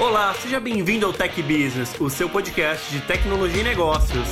Olá, 0.00 0.34
seja 0.34 0.58
bem-vindo 0.58 1.06
ao 1.06 1.12
Tech 1.12 1.40
Business, 1.42 1.94
o 2.00 2.08
seu 2.08 2.28
podcast 2.28 2.90
de 2.90 3.00
tecnologia 3.02 3.60
e 3.60 3.64
negócios. 3.64 4.26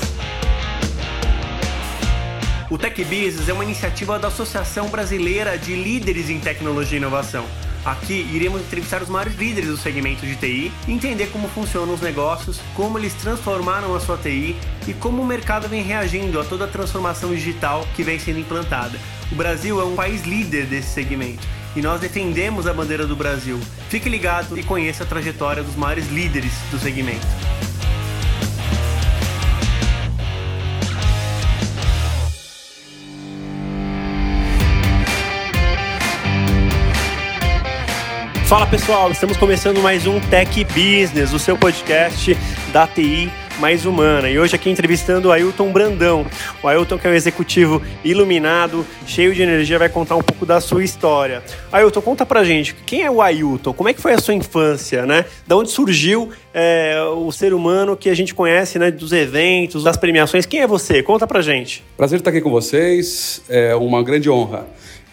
O 2.70 2.78
Tech 2.78 3.04
Business 3.04 3.48
é 3.48 3.52
uma 3.52 3.62
iniciativa 3.62 4.18
da 4.18 4.28
Associação 4.28 4.88
Brasileira 4.88 5.58
de 5.58 5.74
Líderes 5.74 6.30
em 6.30 6.40
Tecnologia 6.40 6.96
e 6.96 7.00
Inovação. 7.00 7.44
Aqui 7.84 8.26
iremos 8.32 8.62
entrevistar 8.62 9.02
os 9.02 9.08
maiores 9.08 9.36
líderes 9.36 9.68
do 9.70 9.76
segmento 9.76 10.26
de 10.26 10.34
TI, 10.34 10.72
entender 10.88 11.26
como 11.26 11.48
funcionam 11.48 11.94
os 11.94 12.00
negócios, 12.00 12.60
como 12.74 12.98
eles 12.98 13.14
transformaram 13.14 13.94
a 13.94 14.00
sua 14.00 14.16
TI 14.16 14.56
e 14.88 14.94
como 14.94 15.22
o 15.22 15.26
mercado 15.26 15.68
vem 15.68 15.82
reagindo 15.82 16.40
a 16.40 16.44
toda 16.44 16.64
a 16.64 16.68
transformação 16.68 17.34
digital 17.34 17.86
que 17.94 18.02
vem 18.02 18.18
sendo 18.18 18.40
implantada. 18.40 18.98
O 19.30 19.34
Brasil 19.34 19.80
é 19.80 19.84
um 19.84 19.94
país 19.94 20.22
líder 20.22 20.66
desse 20.66 20.88
segmento 20.88 21.59
e 21.74 21.82
nós 21.82 22.00
defendemos 22.00 22.66
a 22.66 22.72
bandeira 22.72 23.06
do 23.06 23.14
Brasil. 23.14 23.58
Fique 23.88 24.08
ligado 24.08 24.58
e 24.58 24.62
conheça 24.62 25.04
a 25.04 25.06
trajetória 25.06 25.62
dos 25.62 25.76
maiores 25.76 26.08
líderes 26.10 26.52
do 26.70 26.78
segmento. 26.78 27.26
Fala 38.46 38.66
pessoal, 38.66 39.12
estamos 39.12 39.36
começando 39.36 39.80
mais 39.80 40.08
um 40.08 40.18
Tech 40.18 40.64
Business, 40.64 41.32
o 41.32 41.38
seu 41.38 41.56
podcast 41.56 42.36
da 42.72 42.84
TI 42.84 43.30
mais 43.60 43.84
humana. 43.84 44.28
E 44.28 44.38
hoje 44.38 44.56
aqui 44.56 44.70
entrevistando 44.70 45.28
o 45.28 45.32
Ailton 45.32 45.70
Brandão. 45.70 46.26
O 46.62 46.66
Ailton 46.66 46.98
que 46.98 47.06
é 47.06 47.10
um 47.10 47.14
executivo 47.14 47.80
iluminado, 48.02 48.84
cheio 49.06 49.34
de 49.34 49.42
energia, 49.42 49.78
vai 49.78 49.88
contar 49.88 50.16
um 50.16 50.22
pouco 50.22 50.46
da 50.46 50.60
sua 50.60 50.82
história. 50.82 51.42
Ailton, 51.70 52.00
conta 52.00 52.24
pra 52.24 52.42
gente, 52.42 52.74
quem 52.86 53.02
é 53.02 53.10
o 53.10 53.20
Ailton? 53.20 53.72
Como 53.74 53.88
é 53.88 53.92
que 53.92 54.00
foi 54.00 54.14
a 54.14 54.18
sua 54.18 54.34
infância, 54.34 55.04
né? 55.04 55.26
Da 55.46 55.56
onde 55.56 55.70
surgiu 55.70 56.30
é, 56.54 57.00
o 57.14 57.30
ser 57.30 57.52
humano 57.52 57.96
que 57.96 58.08
a 58.08 58.14
gente 58.14 58.34
conhece, 58.34 58.78
né? 58.78 58.90
Dos 58.90 59.12
eventos, 59.12 59.84
das 59.84 59.96
premiações. 59.96 60.46
Quem 60.46 60.62
é 60.62 60.66
você? 60.66 61.02
Conta 61.02 61.26
pra 61.26 61.42
gente. 61.42 61.84
Prazer 61.96 62.18
estar 62.18 62.30
aqui 62.30 62.40
com 62.40 62.50
vocês, 62.50 63.42
é 63.48 63.74
uma 63.76 64.02
grande 64.02 64.30
honra. 64.30 64.66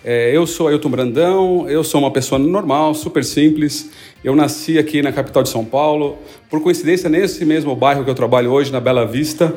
É, 0.10 0.34
eu 0.34 0.48
sou 0.48 0.70
Ailton 0.70 0.90
Brandão, 0.90 1.70
eu 1.70 1.84
sou 1.84 2.00
uma 2.00 2.10
pessoa 2.10 2.40
normal, 2.40 2.96
super 2.96 3.26
simples. 3.26 3.90
Eu 4.24 4.38
nasci 4.38 4.80
aqui 4.80 5.02
na 5.02 5.12
capital 5.12 5.44
de 5.44 5.50
São 5.50 5.66
Paulo, 5.66 6.18
por 6.50 6.62
coincidência, 6.62 7.10
nesse 7.10 7.44
mesmo 7.44 7.76
bairro 7.76 8.06
que 8.06 8.10
eu 8.10 8.16
trabalho 8.16 8.50
hoje, 8.50 8.72
na 8.72 8.80
Bela 8.80 9.06
Vista. 9.06 9.54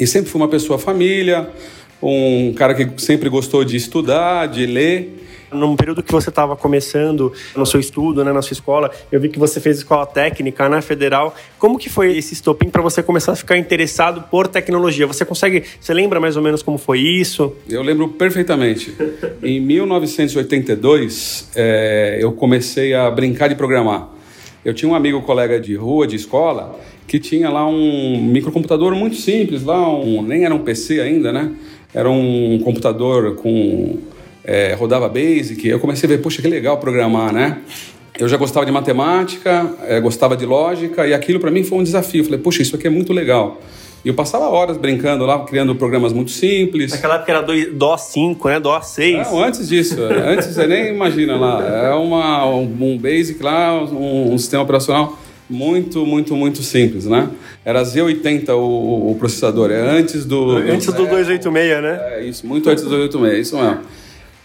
E 0.00 0.06
sempre 0.06 0.30
fui 0.30 0.40
uma 0.40 0.48
pessoa 0.48 0.78
família, 0.78 1.50
um 2.02 2.54
cara 2.54 2.74
que 2.74 2.98
sempre 2.98 3.28
gostou 3.28 3.62
de 3.62 3.76
estudar, 3.76 4.46
de 4.46 4.64
ler 4.64 5.22
num 5.54 5.76
período 5.76 6.02
que 6.02 6.12
você 6.12 6.28
estava 6.28 6.56
começando 6.56 7.32
no 7.56 7.64
seu 7.64 7.80
estudo, 7.80 8.24
né, 8.24 8.32
na 8.32 8.42
sua 8.42 8.54
escola, 8.54 8.90
eu 9.10 9.20
vi 9.20 9.28
que 9.28 9.38
você 9.38 9.60
fez 9.60 9.78
escola 9.78 10.06
técnica 10.06 10.68
na 10.68 10.82
Federal. 10.82 11.34
Como 11.58 11.78
que 11.78 11.88
foi 11.88 12.16
esse 12.16 12.34
estopim 12.34 12.68
para 12.68 12.82
você 12.82 13.02
começar 13.02 13.32
a 13.32 13.36
ficar 13.36 13.56
interessado 13.56 14.24
por 14.30 14.48
tecnologia? 14.48 15.06
Você 15.06 15.24
consegue, 15.24 15.64
você 15.80 15.94
lembra 15.94 16.20
mais 16.20 16.36
ou 16.36 16.42
menos 16.42 16.62
como 16.62 16.78
foi 16.78 17.00
isso? 17.00 17.54
Eu 17.68 17.82
lembro 17.82 18.08
perfeitamente. 18.08 18.94
em 19.42 19.60
1982, 19.60 21.50
é, 21.54 22.18
eu 22.20 22.32
comecei 22.32 22.94
a 22.94 23.10
brincar 23.10 23.48
de 23.48 23.54
programar. 23.54 24.08
Eu 24.64 24.72
tinha 24.72 24.90
um 24.90 24.94
amigo 24.94 25.20
colega 25.22 25.60
de 25.60 25.74
rua, 25.74 26.06
de 26.06 26.16
escola, 26.16 26.80
que 27.06 27.18
tinha 27.18 27.50
lá 27.50 27.66
um 27.66 28.22
microcomputador 28.22 28.94
muito 28.94 29.16
simples, 29.16 29.62
lá 29.62 29.88
um, 29.88 30.22
nem 30.22 30.44
era 30.44 30.54
um 30.54 30.60
PC 30.60 31.00
ainda, 31.00 31.32
né? 31.32 31.52
Era 31.92 32.10
um 32.10 32.58
computador 32.64 33.36
com 33.36 33.98
é, 34.44 34.74
rodava 34.74 35.08
Basic, 35.08 35.66
eu 35.66 35.80
comecei 35.80 36.06
a 36.06 36.10
ver, 36.10 36.18
poxa, 36.18 36.42
que 36.42 36.48
legal 36.48 36.76
programar, 36.78 37.32
né? 37.32 37.58
Eu 38.18 38.28
já 38.28 38.36
gostava 38.36 38.64
de 38.64 38.70
matemática, 38.70 39.72
é, 39.86 40.00
gostava 40.00 40.36
de 40.36 40.46
lógica, 40.46 41.06
e 41.06 41.14
aquilo 41.14 41.40
para 41.40 41.50
mim 41.50 41.64
foi 41.64 41.78
um 41.78 41.82
desafio. 41.82 42.22
falei, 42.22 42.38
poxa, 42.38 42.62
isso 42.62 42.76
aqui 42.76 42.86
é 42.86 42.90
muito 42.90 43.12
legal. 43.12 43.60
E 44.04 44.08
eu 44.08 44.14
passava 44.14 44.44
horas 44.44 44.76
brincando 44.76 45.24
lá, 45.24 45.42
criando 45.44 45.74
programas 45.74 46.12
muito 46.12 46.30
simples. 46.30 46.92
Naquela 46.92 47.14
época 47.14 47.32
era 47.32 47.42
DOS 47.72 48.00
5, 48.02 48.48
né? 48.48 48.60
DOS 48.60 48.86
6. 48.88 49.16
Não, 49.16 49.42
antes 49.42 49.66
disso. 49.66 49.96
antes 50.04 50.46
você 50.48 50.66
nem 50.66 50.88
imagina 50.88 51.36
lá. 51.36 51.88
É 51.88 51.94
uma, 51.94 52.46
um, 52.46 52.98
Basic 52.98 53.42
lá, 53.42 53.82
um, 53.82 54.34
um, 54.34 54.38
sistema 54.38 54.62
operacional 54.62 55.18
muito, 55.48 56.04
muito, 56.04 56.36
muito 56.36 56.62
simples, 56.62 57.06
né? 57.06 57.30
Era 57.64 57.82
Z80 57.82 58.50
o, 58.50 59.10
o 59.12 59.16
processador. 59.18 59.70
É 59.70 59.80
antes 59.80 60.26
do... 60.26 60.50
Antes 60.50 60.86
do, 60.88 60.92
do 60.92 61.06
286, 61.06 61.82
né? 61.82 62.00
É 62.12 62.24
isso, 62.24 62.46
muito 62.46 62.68
antes 62.68 62.84
do 62.84 62.90
286, 62.90 63.46
isso 63.46 63.56
mesmo. 63.56 63.80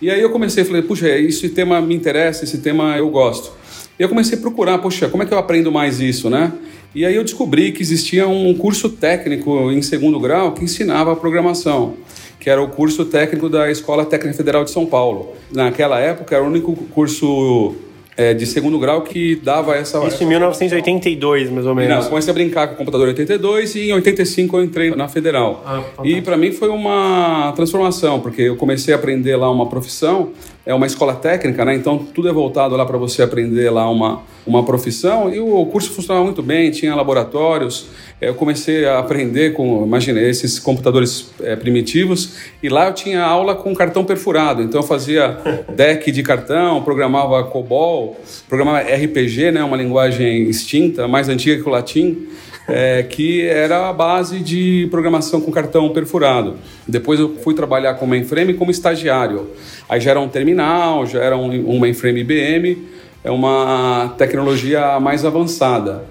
E 0.01 0.09
aí 0.09 0.21
eu 0.21 0.29
comecei, 0.29 0.63
falei, 0.63 0.81
puxa, 0.81 1.09
esse 1.09 1.49
tema 1.49 1.81
me 1.81 1.93
interessa, 1.93 2.45
esse 2.45 2.59
tema 2.59 2.97
eu 2.97 3.09
gosto. 3.09 3.51
E 3.99 4.03
eu 4.03 4.07
comecei 4.07 4.37
a 4.37 4.41
procurar, 4.41 4.77
poxa, 4.77 5.09
como 5.09 5.23
é 5.23 5.25
que 5.25 5.33
eu 5.33 5.37
aprendo 5.37 5.71
mais 5.71 5.99
isso, 5.99 6.29
né? 6.29 6.53
E 6.95 7.05
aí 7.05 7.15
eu 7.15 7.23
descobri 7.23 7.73
que 7.73 7.81
existia 7.81 8.27
um 8.27 8.53
curso 8.53 8.89
técnico 8.89 9.69
em 9.71 9.81
segundo 9.81 10.17
grau 10.19 10.53
que 10.53 10.63
ensinava 10.63 11.15
programação, 11.15 11.95
que 12.39 12.49
era 12.49 12.63
o 12.63 12.69
curso 12.69 13.05
técnico 13.05 13.49
da 13.49 13.69
Escola 13.69 14.05
Técnica 14.05 14.37
Federal 14.37 14.63
de 14.63 14.71
São 14.71 14.85
Paulo. 14.85 15.33
Naquela 15.51 15.99
época 15.99 16.33
era 16.33 16.43
o 16.43 16.47
único 16.47 16.73
curso 16.91 17.75
é, 18.19 18.33
de 18.33 18.45
segundo 18.45 18.77
grau 18.77 19.01
que 19.01 19.37
dava 19.37 19.75
essa. 19.75 19.97
Isso 19.99 20.07
essa... 20.07 20.23
em 20.25 20.27
1982, 20.27 21.49
mais 21.49 21.65
ou 21.65 21.73
menos. 21.73 22.03
Não, 22.03 22.09
comecei 22.09 22.29
a 22.29 22.33
brincar 22.33 22.67
com 22.67 22.73
o 22.73 22.77
computador 22.77 23.07
em 23.07 23.11
82 23.11 23.75
e 23.75 23.89
em 23.89 23.93
85 23.93 24.57
eu 24.57 24.63
entrei 24.63 24.93
na 24.93 25.07
Federal. 25.07 25.63
Ah, 25.65 25.81
e 26.03 26.21
para 26.21 26.35
mim 26.35 26.51
foi 26.51 26.67
uma 26.67 27.53
transformação, 27.55 28.19
porque 28.19 28.41
eu 28.41 28.57
comecei 28.57 28.93
a 28.93 28.97
aprender 28.97 29.37
lá 29.37 29.49
uma 29.49 29.69
profissão, 29.69 30.31
é 30.69 30.73
uma 30.75 30.85
escola 30.85 31.15
técnica, 31.15 31.65
né? 31.65 31.73
Então 31.73 31.97
tudo 31.97 32.29
é 32.29 32.31
voltado 32.31 32.75
lá 32.75 32.85
para 32.85 32.95
você 32.95 33.23
aprender 33.23 33.71
lá 33.71 33.89
uma, 33.89 34.21
uma 34.45 34.63
profissão 34.63 35.33
e 35.33 35.39
o 35.39 35.65
curso 35.65 35.89
funcionava 35.89 36.23
muito 36.23 36.43
bem, 36.43 36.69
tinha 36.69 36.93
laboratórios. 36.93 37.87
Eu 38.21 38.35
comecei 38.35 38.85
a 38.85 38.99
aprender 38.99 39.53
com, 39.53 39.83
imagina, 39.83 40.21
esses 40.21 40.59
computadores 40.59 41.31
é, 41.41 41.55
primitivos 41.55 42.35
e 42.61 42.69
lá 42.69 42.85
eu 42.85 42.93
tinha 42.93 43.23
aula 43.23 43.55
com 43.55 43.73
cartão 43.73 44.05
perfurado. 44.05 44.61
Então 44.61 44.81
eu 44.81 44.85
fazia 44.85 45.39
deck 45.75 46.11
de 46.11 46.21
cartão, 46.21 46.83
programava 46.83 47.43
COBOL, 47.45 48.15
programava 48.47 48.81
RPG, 48.81 49.51
né, 49.51 49.63
uma 49.63 49.75
linguagem 49.75 50.43
extinta, 50.43 51.07
mais 51.07 51.27
antiga 51.29 51.59
que 51.59 51.67
o 51.67 51.71
latim. 51.71 52.27
É, 52.71 53.03
que 53.03 53.45
era 53.45 53.89
a 53.89 53.93
base 53.93 54.39
de 54.39 54.87
programação 54.91 55.41
com 55.41 55.51
cartão 55.51 55.89
perfurado. 55.89 56.55
Depois 56.87 57.19
eu 57.19 57.35
fui 57.43 57.53
trabalhar 57.53 57.95
com 57.95 58.05
mainframe 58.05 58.53
como 58.53 58.71
estagiário. 58.71 59.47
Aí 59.87 59.99
já 59.99 60.11
era 60.11 60.19
um 60.19 60.29
terminal, 60.29 61.05
já 61.05 61.21
era 61.21 61.37
um, 61.37 61.75
um 61.75 61.79
mainframe 61.79 62.21
IBM 62.21 62.99
é 63.23 63.29
uma 63.29 64.13
tecnologia 64.17 64.99
mais 64.99 65.25
avançada. 65.25 66.05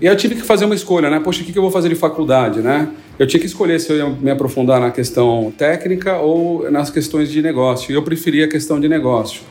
E 0.00 0.06
eu 0.06 0.16
tive 0.16 0.34
que 0.34 0.42
fazer 0.42 0.64
uma 0.64 0.74
escolha, 0.74 1.08
né? 1.08 1.20
Poxa, 1.20 1.42
o 1.42 1.44
que 1.44 1.56
eu 1.56 1.62
vou 1.62 1.70
fazer 1.70 1.88
de 1.88 1.94
faculdade, 1.94 2.60
né? 2.60 2.88
Eu 3.18 3.26
tinha 3.26 3.40
que 3.40 3.46
escolher 3.46 3.78
se 3.80 3.92
eu 3.92 3.96
ia 3.96 4.08
me 4.08 4.30
aprofundar 4.30 4.80
na 4.80 4.90
questão 4.90 5.52
técnica 5.56 6.16
ou 6.18 6.70
nas 6.70 6.90
questões 6.90 7.30
de 7.30 7.40
negócio. 7.42 7.92
E 7.92 7.94
eu 7.94 8.02
preferi 8.02 8.42
a 8.42 8.48
questão 8.48 8.80
de 8.80 8.88
negócio. 8.88 9.42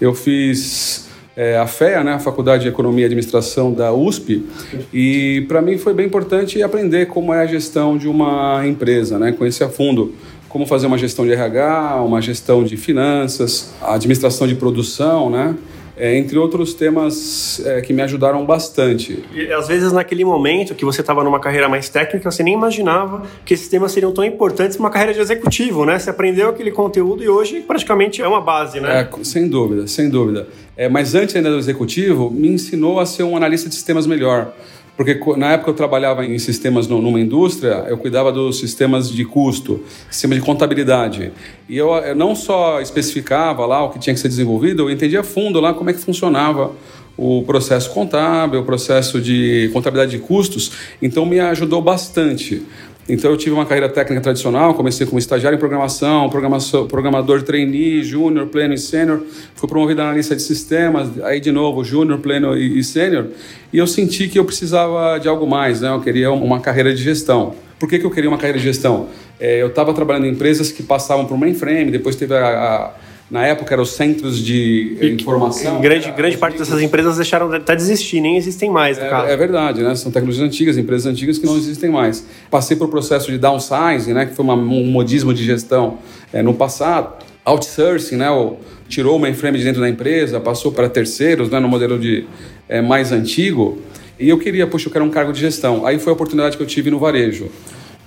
Eu 0.00 0.14
fiz 0.14 1.07
é, 1.38 1.56
a 1.56 1.68
FEA, 1.68 2.02
né? 2.02 2.14
A 2.14 2.18
Faculdade 2.18 2.64
de 2.64 2.68
Economia 2.68 3.02
e 3.02 3.06
Administração 3.06 3.72
da 3.72 3.92
USP. 3.92 4.44
E 4.92 5.44
para 5.46 5.62
mim 5.62 5.78
foi 5.78 5.94
bem 5.94 6.04
importante 6.04 6.60
aprender 6.64 7.06
como 7.06 7.32
é 7.32 7.40
a 7.40 7.46
gestão 7.46 7.96
de 7.96 8.08
uma 8.08 8.66
empresa, 8.66 9.20
né? 9.20 9.30
Conhecer 9.30 9.62
a 9.62 9.68
fundo 9.68 10.12
como 10.48 10.66
fazer 10.66 10.88
uma 10.88 10.98
gestão 10.98 11.24
de 11.24 11.32
RH, 11.32 12.02
uma 12.02 12.20
gestão 12.20 12.64
de 12.64 12.76
finanças, 12.76 13.70
administração 13.80 14.48
de 14.48 14.56
produção, 14.56 15.30
né? 15.30 15.54
É, 15.98 16.16
entre 16.16 16.38
outros 16.38 16.74
temas 16.74 17.60
é, 17.64 17.80
que 17.80 17.92
me 17.92 18.00
ajudaram 18.02 18.46
bastante. 18.46 19.24
E, 19.34 19.52
às 19.52 19.66
vezes, 19.66 19.92
naquele 19.92 20.24
momento 20.24 20.74
que 20.74 20.84
você 20.84 21.00
estava 21.00 21.24
numa 21.24 21.40
carreira 21.40 21.68
mais 21.68 21.88
técnica, 21.88 22.30
você 22.30 22.42
nem 22.42 22.54
imaginava 22.54 23.22
que 23.44 23.54
esses 23.54 23.68
temas 23.68 23.92
seriam 23.92 24.12
tão 24.12 24.24
importantes 24.24 24.76
para 24.76 24.84
uma 24.84 24.90
carreira 24.90 25.12
de 25.12 25.20
executivo, 25.20 25.84
né? 25.84 25.98
Você 25.98 26.10
aprendeu 26.10 26.48
aquele 26.48 26.70
conteúdo 26.70 27.22
e 27.22 27.28
hoje 27.28 27.60
praticamente 27.60 28.22
é 28.22 28.28
uma 28.28 28.40
base, 28.40 28.80
né? 28.80 29.00
É, 29.00 29.24
sem 29.24 29.48
dúvida, 29.48 29.86
sem 29.86 30.08
dúvida. 30.08 30.46
É, 30.76 30.88
mas 30.88 31.14
antes 31.14 31.34
ainda 31.34 31.50
do 31.50 31.58
executivo, 31.58 32.30
me 32.30 32.48
ensinou 32.48 33.00
a 33.00 33.06
ser 33.06 33.24
um 33.24 33.36
analista 33.36 33.68
de 33.68 33.74
sistemas 33.74 34.06
melhor. 34.06 34.52
Porque 34.98 35.16
na 35.36 35.52
época 35.52 35.70
eu 35.70 35.74
trabalhava 35.74 36.26
em 36.26 36.36
sistemas 36.40 36.88
numa 36.88 37.20
indústria, 37.20 37.86
eu 37.88 37.96
cuidava 37.96 38.32
dos 38.32 38.58
sistemas 38.58 39.08
de 39.08 39.24
custo, 39.24 39.80
sistemas 40.10 40.40
de 40.40 40.44
contabilidade. 40.44 41.30
E 41.68 41.76
eu, 41.76 41.88
não 42.16 42.34
só 42.34 42.80
especificava 42.80 43.64
lá 43.64 43.84
o 43.84 43.90
que 43.90 44.00
tinha 44.00 44.12
que 44.12 44.18
ser 44.18 44.26
desenvolvido, 44.26 44.82
eu 44.82 44.90
entendia 44.90 45.22
fundo 45.22 45.60
lá 45.60 45.72
como 45.72 45.88
é 45.88 45.92
que 45.92 46.00
funcionava 46.00 46.72
o 47.16 47.44
processo 47.44 47.90
contábil, 47.90 48.58
o 48.58 48.64
processo 48.64 49.20
de 49.20 49.70
contabilidade 49.72 50.10
de 50.10 50.18
custos, 50.18 50.72
então 51.00 51.24
me 51.24 51.38
ajudou 51.38 51.80
bastante. 51.80 52.64
Então 53.08 53.30
eu 53.30 53.36
tive 53.38 53.54
uma 53.54 53.64
carreira 53.64 53.88
técnica 53.88 54.20
tradicional, 54.20 54.74
comecei 54.74 55.06
como 55.06 55.18
estagiário 55.18 55.56
em 55.56 55.58
programação, 55.58 56.28
programador 56.28 57.42
trainee, 57.42 58.02
júnior, 58.02 58.48
pleno 58.48 58.74
e 58.74 58.78
sênior, 58.78 59.22
fui 59.54 59.66
promovido 59.66 60.02
a 60.02 60.04
analista 60.04 60.36
de 60.36 60.42
sistemas, 60.42 61.08
aí 61.24 61.40
de 61.40 61.50
novo 61.50 61.82
júnior, 61.82 62.18
pleno 62.18 62.54
e 62.54 62.84
sênior, 62.84 63.28
e 63.72 63.78
eu 63.78 63.86
senti 63.86 64.28
que 64.28 64.38
eu 64.38 64.44
precisava 64.44 65.18
de 65.18 65.26
algo 65.26 65.46
mais, 65.46 65.80
né? 65.80 65.88
Eu 65.88 66.00
queria 66.02 66.30
uma 66.30 66.60
carreira 66.60 66.94
de 66.94 67.02
gestão. 67.02 67.54
Por 67.78 67.88
que, 67.88 67.98
que 67.98 68.04
eu 68.04 68.10
queria 68.10 68.28
uma 68.28 68.36
carreira 68.36 68.58
de 68.58 68.64
gestão? 68.64 69.08
É, 69.40 69.62
eu 69.62 69.68
estava 69.68 69.94
trabalhando 69.94 70.26
em 70.26 70.32
empresas 70.32 70.70
que 70.70 70.82
passavam 70.82 71.24
por 71.24 71.38
mainframe, 71.38 71.90
depois 71.90 72.14
teve 72.14 72.34
a, 72.34 72.46
a 72.46 72.92
na 73.30 73.46
época 73.46 73.74
eram 73.74 73.82
os 73.82 73.90
centros 73.90 74.42
de 74.42 74.96
e, 75.00 75.10
informação. 75.10 75.80
grande, 75.80 76.10
grande 76.12 76.38
parte 76.38 76.58
dessas 76.58 76.80
empresas 76.80 77.16
deixaram 77.16 77.52
até 77.52 77.76
de 77.76 77.82
existir, 77.82 78.20
nem 78.20 78.36
existem 78.36 78.70
mais, 78.70 78.96
no 78.96 79.04
é, 79.04 79.10
caso. 79.10 79.30
É 79.30 79.36
verdade, 79.36 79.82
né? 79.82 79.94
São 79.94 80.10
tecnologias 80.10 80.46
antigas, 80.46 80.78
empresas 80.78 81.06
antigas 81.06 81.36
que 81.36 81.44
não 81.44 81.56
existem 81.56 81.90
mais. 81.90 82.24
Passei 82.50 82.76
por 82.76 82.88
processo 82.88 83.30
de 83.30 83.36
downsizing, 83.36 84.14
né? 84.14 84.24
Que 84.24 84.34
foi 84.34 84.44
uma, 84.44 84.54
um 84.54 84.86
modismo 84.86 85.34
de 85.34 85.44
gestão 85.44 85.98
é, 86.32 86.42
no 86.42 86.54
passado. 86.54 87.22
Outsourcing, 87.44 88.16
né? 88.16 88.30
O, 88.30 88.56
tirou 88.88 89.16
o 89.16 89.18
mainframe 89.18 89.58
de 89.58 89.64
dentro 89.64 89.82
da 89.82 89.88
empresa, 89.88 90.40
passou 90.40 90.72
para 90.72 90.88
terceiros, 90.88 91.50
né? 91.50 91.60
No 91.60 91.68
modelo 91.68 91.98
de 91.98 92.24
é, 92.66 92.80
mais 92.80 93.12
antigo. 93.12 93.78
E 94.18 94.28
eu 94.28 94.38
queria, 94.38 94.66
puxa, 94.66 94.88
eu 94.88 94.92
quero 94.92 95.04
um 95.04 95.10
cargo 95.10 95.32
de 95.32 95.40
gestão. 95.40 95.86
Aí 95.86 95.98
foi 95.98 96.10
a 96.10 96.14
oportunidade 96.14 96.56
que 96.56 96.62
eu 96.62 96.66
tive 96.66 96.90
no 96.90 96.98
varejo. 96.98 97.50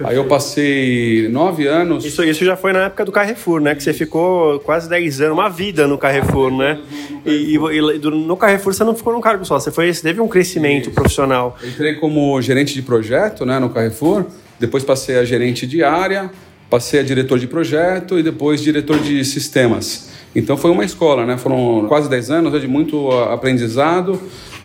Aí 0.03 0.15
eu 0.15 0.25
passei 0.25 1.27
nove 1.29 1.67
anos. 1.67 2.05
Isso, 2.05 2.23
isso 2.23 2.45
já 2.45 2.55
foi 2.55 2.73
na 2.73 2.85
época 2.85 3.05
do 3.05 3.11
Carrefour, 3.11 3.59
né? 3.59 3.75
Que 3.75 3.83
você 3.83 3.93
ficou 3.93 4.59
quase 4.59 4.89
dez 4.89 5.21
anos, 5.21 5.33
uma 5.33 5.49
vida 5.49 5.87
no 5.87 5.97
Carrefour, 5.97 6.51
né? 6.51 6.79
E, 7.25 7.55
e, 7.55 7.99
no 7.99 8.37
Carrefour 8.37 8.73
você 8.73 8.83
não 8.83 8.95
ficou 8.95 9.13
num 9.13 9.21
cargo 9.21 9.45
só, 9.45 9.59
você, 9.59 9.71
foi, 9.71 9.93
você 9.93 10.01
teve 10.01 10.21
um 10.21 10.27
crescimento 10.27 10.85
isso. 10.85 10.91
profissional. 10.91 11.57
Entrei 11.63 11.95
como 11.95 12.41
gerente 12.41 12.73
de 12.73 12.81
projeto 12.81 13.45
né, 13.45 13.59
no 13.59 13.69
Carrefour, 13.69 14.25
depois 14.59 14.83
passei 14.83 15.17
a 15.17 15.25
gerente 15.25 15.67
de 15.67 15.83
área, 15.83 16.31
passei 16.69 16.99
a 16.99 17.03
diretor 17.03 17.37
de 17.37 17.47
projeto 17.47 18.17
e 18.17 18.23
depois 18.23 18.61
diretor 18.61 18.99
de 18.99 19.23
sistemas. 19.25 20.09
Então 20.35 20.55
foi 20.55 20.71
uma 20.71 20.85
escola, 20.85 21.25
né? 21.25 21.37
Foram 21.37 21.85
quase 21.87 22.09
dez 22.09 22.31
anos 22.31 22.59
de 22.59 22.67
muito 22.67 23.11
aprendizado, 23.11 24.19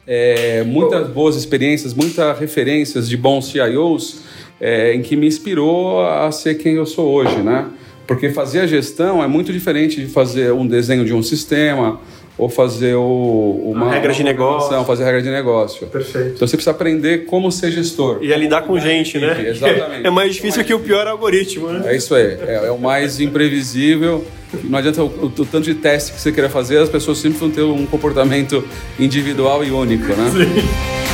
é, 0.07 0.63
muitas 0.63 1.09
boas 1.09 1.35
experiências, 1.35 1.93
muitas 1.93 2.39
referências 2.39 3.09
de 3.09 3.17
bons 3.17 3.51
CIOs 3.51 4.21
é, 4.61 4.95
em 4.95 5.03
que 5.03 5.17
me 5.17 5.27
inspirou 5.27 6.07
a 6.07 6.31
ser 6.33 6.55
quem 6.57 6.75
eu 6.75 6.87
sou 6.87 7.13
hoje, 7.13 7.37
né? 7.39 7.67
Porque 8.07 8.31
fazer 8.31 8.61
a 8.61 8.67
gestão 8.67 9.23
é 9.23 9.27
muito 9.27 9.53
diferente 9.53 10.01
de 10.01 10.07
fazer 10.07 10.53
um 10.53 10.67
desenho 10.67 11.05
de 11.05 11.13
um 11.13 11.23
sistema 11.23 12.01
ou 12.39 12.49
fazer 12.49 12.95
o, 12.95 13.73
uma, 13.75 13.91
regra 13.91 14.13
de 14.13 14.23
negócio, 14.23 14.85
fazer 14.85 15.05
regra 15.05 15.23
de 15.23 15.31
negócio. 15.31 15.87
Perfeito. 15.87 16.35
Então 16.35 16.47
você 16.47 16.57
precisa 16.57 16.71
aprender 16.71 17.25
como 17.25 17.51
ser 17.51 17.73
gestor 17.73 18.19
e 18.21 18.33
a 18.33 18.37
lidar 18.37 18.63
com 18.63 18.79
gente, 18.79 19.19
né? 19.19 19.49
Exatamente. 19.49 20.07
É 20.07 20.11
mais 20.11 20.35
difícil 20.35 20.63
que 20.65 20.75
o 20.75 20.79
pior 20.79 21.07
algoritmo, 21.07 21.69
né? 21.69 21.93
É 21.93 21.97
isso 21.97 22.15
aí. 22.15 22.37
É, 22.47 22.67
é 22.67 22.71
o 22.71 22.79
mais 22.79 23.21
imprevisível. 23.21 24.25
Não 24.65 24.79
adianta 24.79 25.03
o, 25.03 25.07
o, 25.07 25.27
o, 25.27 25.47
tanto 25.47 25.63
de 25.63 25.75
teste 25.75 26.13
que 26.13 26.21
você 26.21 26.31
queira 26.31 26.49
fazer, 26.49 26.79
as 26.79 26.89
pessoas 26.89 27.19
sempre 27.19 27.39
vão 27.39 27.51
ter 27.51 27.63
um 27.63 27.87
comportamento 27.87 28.63
individual 28.99 29.65
e 29.65 29.71
único, 29.71 30.07
né? 30.07 30.31
Sim. 30.31 31.06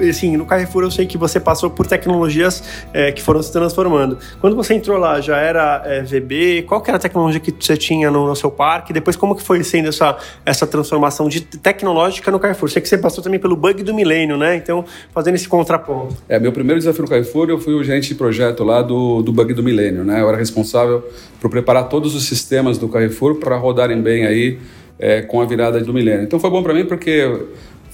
Assim, 0.00 0.36
no 0.36 0.44
Carrefour 0.44 0.82
eu 0.82 0.90
sei 0.90 1.06
que 1.06 1.16
você 1.16 1.40
passou 1.40 1.70
por 1.70 1.86
tecnologias 1.86 2.62
é, 2.92 3.12
que 3.12 3.22
foram 3.22 3.42
se 3.42 3.52
transformando. 3.52 4.18
Quando 4.40 4.56
você 4.56 4.74
entrou 4.74 4.98
lá, 4.98 5.20
já 5.20 5.36
era 5.38 5.82
é, 5.84 6.02
VB? 6.02 6.62
Qual 6.66 6.80
que 6.80 6.90
era 6.90 6.96
a 6.96 7.00
tecnologia 7.00 7.40
que 7.40 7.54
você 7.58 7.76
tinha 7.76 8.10
no, 8.10 8.26
no, 8.26 8.36
seu 8.36 8.50
parque? 8.50 8.92
Depois, 8.92 9.16
como 9.16 9.34
que 9.34 9.42
foi 9.42 9.62
sendo 9.64 9.88
essa, 9.88 10.16
essa 10.44 10.66
transformação 10.66 11.28
de 11.28 11.40
tecnológica 11.40 12.30
no 12.30 12.38
Carrefour? 12.38 12.70
Sei 12.70 12.82
que 12.82 12.88
você 12.88 12.98
passou 12.98 13.22
também 13.22 13.40
pelo 13.40 13.56
bug 13.56 13.82
do 13.82 13.94
milênio, 13.94 14.36
né? 14.36 14.56
Então, 14.56 14.84
fazendo 15.12 15.34
esse 15.34 15.48
contraponto. 15.48 16.16
É, 16.28 16.38
meu 16.38 16.52
primeiro 16.52 16.78
desafio 16.78 17.02
no 17.02 17.08
Carrefour, 17.08 17.48
eu 17.48 17.58
fui 17.58 17.74
o 17.74 17.82
gerente 17.82 18.08
de 18.08 18.14
projeto 18.14 18.64
lá 18.64 18.82
do, 18.82 19.22
do 19.22 19.32
bug 19.32 19.54
do 19.54 19.62
milênio, 19.62 20.04
né? 20.04 20.20
Eu 20.20 20.28
era 20.28 20.36
responsável 20.36 21.04
por 21.40 21.50
preparar 21.50 21.88
todos 21.88 22.14
os 22.14 22.24
sistemas 22.24 22.78
do 22.78 22.88
Carrefour 22.88 23.36
para 23.36 23.56
rodarem 23.56 24.00
bem 24.00 24.26
aí 24.26 24.58
é, 24.98 25.22
com 25.22 25.40
a 25.40 25.46
virada 25.46 25.80
do 25.80 25.94
milênio. 25.94 26.22
Então 26.22 26.40
foi 26.40 26.50
bom 26.50 26.62
para 26.62 26.74
mim 26.74 26.84
porque 26.84 27.46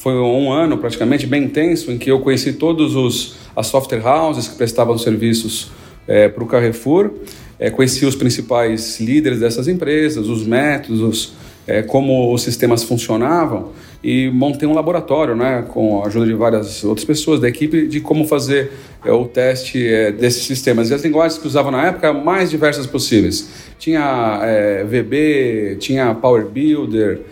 foi 0.04 0.12
um 0.12 0.52
ano 0.52 0.76
praticamente 0.76 1.26
bem 1.26 1.44
intenso 1.44 1.90
em 1.90 1.96
que 1.96 2.10
eu 2.10 2.20
conheci 2.20 2.52
todos 2.52 2.94
os 2.94 3.36
as 3.56 3.68
software 3.68 4.06
houses 4.06 4.46
que 4.46 4.54
prestavam 4.54 4.98
serviços 4.98 5.70
é, 6.06 6.28
para 6.28 6.44
o 6.44 6.46
Carrefour, 6.46 7.10
é, 7.58 7.70
conheci 7.70 8.04
os 8.04 8.14
principais 8.14 9.00
líderes 9.00 9.40
dessas 9.40 9.66
empresas, 9.66 10.28
os 10.28 10.46
métodos, 10.46 11.32
é, 11.66 11.80
como 11.80 12.34
os 12.34 12.42
sistemas 12.42 12.84
funcionavam 12.84 13.70
e 14.02 14.28
montei 14.28 14.68
um 14.68 14.74
laboratório, 14.74 15.34
né, 15.34 15.64
com 15.68 16.02
a 16.02 16.08
ajuda 16.08 16.26
de 16.26 16.34
várias 16.34 16.84
outras 16.84 17.06
pessoas 17.06 17.40
da 17.40 17.48
equipe, 17.48 17.86
de 17.86 18.00
como 18.00 18.26
fazer 18.26 18.72
é, 19.02 19.10
o 19.10 19.24
teste 19.24 19.88
é, 19.88 20.12
desses 20.12 20.44
sistemas. 20.44 20.90
E 20.90 20.94
as 20.94 21.02
linguagens 21.02 21.38
que 21.38 21.46
usavam 21.46 21.72
na 21.72 21.86
época, 21.86 22.12
mais 22.12 22.50
diversas 22.50 22.86
possíveis. 22.86 23.48
Tinha 23.78 24.40
é, 24.42 24.84
VB, 24.84 25.76
tinha 25.80 26.14
Power 26.14 26.44
Builder, 26.44 27.22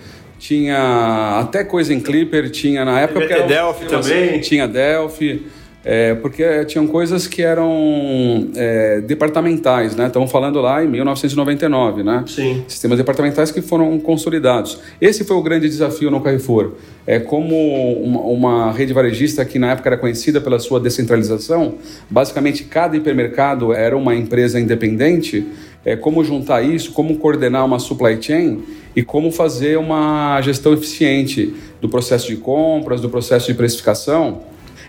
tinha 0.42 1.38
até 1.38 1.62
coisa 1.62 1.94
em 1.94 2.00
Clipper, 2.00 2.50
tinha 2.50 2.84
na 2.84 2.98
época. 2.98 3.28
Tinha 3.28 3.46
Delphi 3.46 3.86
também. 3.86 4.40
Tinha 4.40 4.66
Delphi. 4.66 5.46
É, 5.84 6.14
porque 6.14 6.64
tinham 6.64 6.86
coisas 6.86 7.26
que 7.26 7.42
eram 7.42 8.48
é, 8.54 9.00
departamentais, 9.00 9.96
né? 9.96 10.06
Estamos 10.08 10.30
falando 10.30 10.60
lá 10.60 10.82
em 10.82 10.88
1999, 10.88 12.02
né? 12.02 12.24
Sim. 12.26 12.64
Sistemas 12.66 12.98
departamentais 12.98 13.52
que 13.52 13.60
foram 13.60 13.98
consolidados. 14.00 14.80
Esse 15.00 15.24
foi 15.24 15.36
o 15.36 15.42
grande 15.42 15.68
desafio 15.68 16.10
no 16.10 16.20
Carrefour. 16.20 16.72
É 17.04 17.18
como 17.18 17.56
uma, 18.00 18.20
uma 18.20 18.72
rede 18.72 18.92
varejista 18.92 19.44
que 19.44 19.58
na 19.58 19.72
época 19.72 19.88
era 19.88 19.96
conhecida 19.96 20.40
pela 20.40 20.60
sua 20.60 20.78
descentralização, 20.78 21.74
basicamente 22.08 22.64
cada 22.64 22.96
hipermercado 22.96 23.72
era 23.72 23.96
uma 23.96 24.14
empresa 24.14 24.60
independente. 24.60 25.46
É, 25.84 25.96
como 25.96 26.22
juntar 26.22 26.62
isso, 26.62 26.92
como 26.92 27.16
coordenar 27.16 27.64
uma 27.64 27.78
supply 27.78 28.20
chain 28.22 28.62
e 28.94 29.02
como 29.02 29.32
fazer 29.32 29.78
uma 29.78 30.40
gestão 30.40 30.72
eficiente 30.72 31.54
do 31.80 31.88
processo 31.88 32.28
de 32.28 32.36
compras, 32.36 33.00
do 33.00 33.10
processo 33.10 33.48
de 33.48 33.54
precificação 33.54 34.42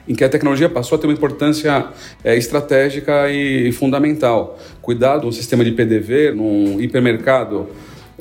em 0.07 0.13
que 0.13 0.24
a 0.24 0.30
tecnologia 0.30 0.69
passou 0.69 0.98
a 0.98 1.00
ter 1.00 1.07
uma 1.07 1.13
importância 1.13 1.88
é, 2.24 2.36
estratégica 2.36 3.30
e 3.31 3.72
fundamental. 3.72 4.60
Cuidar 4.81 5.18
do 5.18 5.31
sistema 5.31 5.63
de 5.63 5.72
PDV 5.72 6.31
num 6.31 6.80
hipermercado 6.81 7.69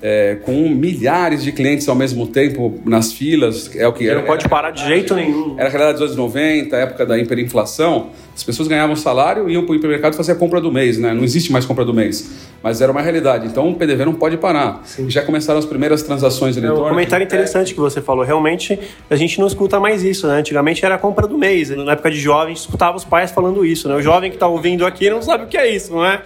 é, 0.00 0.36
com 0.42 0.68
milhares 0.68 1.44
de 1.44 1.52
clientes 1.52 1.88
ao 1.88 1.94
mesmo 1.94 2.26
tempo 2.26 2.80
nas 2.84 3.12
filas, 3.12 3.70
é 3.76 3.86
o 3.86 3.92
que 3.92 4.08
era. 4.08 4.18
Não 4.18 4.26
pode 4.26 4.48
parar 4.48 4.72
de 4.72 4.84
jeito 4.84 5.14
nenhum. 5.14 5.54
Era 5.56 5.68
a 5.68 5.70
realidade 5.70 5.98
dos 5.98 6.02
anos 6.02 6.16
90, 6.16 6.76
a 6.76 6.80
época 6.80 7.06
da 7.06 7.16
hiperinflação. 7.16 8.10
As 8.34 8.42
pessoas 8.42 8.66
ganhavam 8.66 8.96
salário 8.96 9.48
e 9.48 9.52
iam 9.52 9.64
para 9.64 9.72
o 9.72 9.76
hipermercado 9.76 10.16
fazer 10.16 10.32
a 10.32 10.34
compra 10.34 10.60
do 10.60 10.72
mês, 10.72 10.98
né? 10.98 11.14
Não 11.14 11.22
existe 11.22 11.52
mais 11.52 11.64
compra 11.64 11.84
do 11.84 11.94
mês. 11.94 12.50
Mas 12.62 12.80
era 12.80 12.92
uma 12.92 13.00
realidade. 13.02 13.46
Então 13.46 13.68
o 13.70 13.74
PDV 13.74 14.04
não 14.04 14.14
pode 14.14 14.36
parar. 14.36 14.80
Sim. 14.84 15.08
Já 15.10 15.22
começaram 15.22 15.58
as 15.58 15.64
primeiras 15.66 16.02
transações 16.02 16.56
eletrônicas. 16.56 16.86
É 16.86 16.86
um 16.86 16.94
comentário 16.94 17.24
interessante 17.24 17.74
que 17.74 17.80
você 17.80 18.00
falou. 18.00 18.24
Realmente 18.24 18.78
a 19.10 19.16
gente 19.16 19.38
não 19.40 19.46
escuta 19.46 19.80
mais 19.80 20.02
isso, 20.04 20.26
né? 20.26 20.38
Antigamente 20.38 20.84
era 20.84 20.94
a 20.94 20.98
compra 20.98 21.26
do 21.26 21.36
mês. 21.36 21.70
Na 21.70 21.92
época 21.92 22.10
de 22.10 22.18
jovem, 22.20 22.46
a 22.46 22.48
gente 22.54 22.60
escutava 22.60 22.96
os 22.96 23.04
pais 23.04 23.30
falando 23.30 23.64
isso, 23.64 23.88
né? 23.88 23.94
O 23.96 24.02
jovem 24.02 24.30
que 24.30 24.36
está 24.36 24.46
ouvindo 24.46 24.86
aqui 24.86 25.10
não 25.10 25.22
sabe 25.22 25.44
o 25.44 25.46
que 25.46 25.56
é 25.56 25.74
isso, 25.74 25.92
não 25.92 26.04
é? 26.04 26.22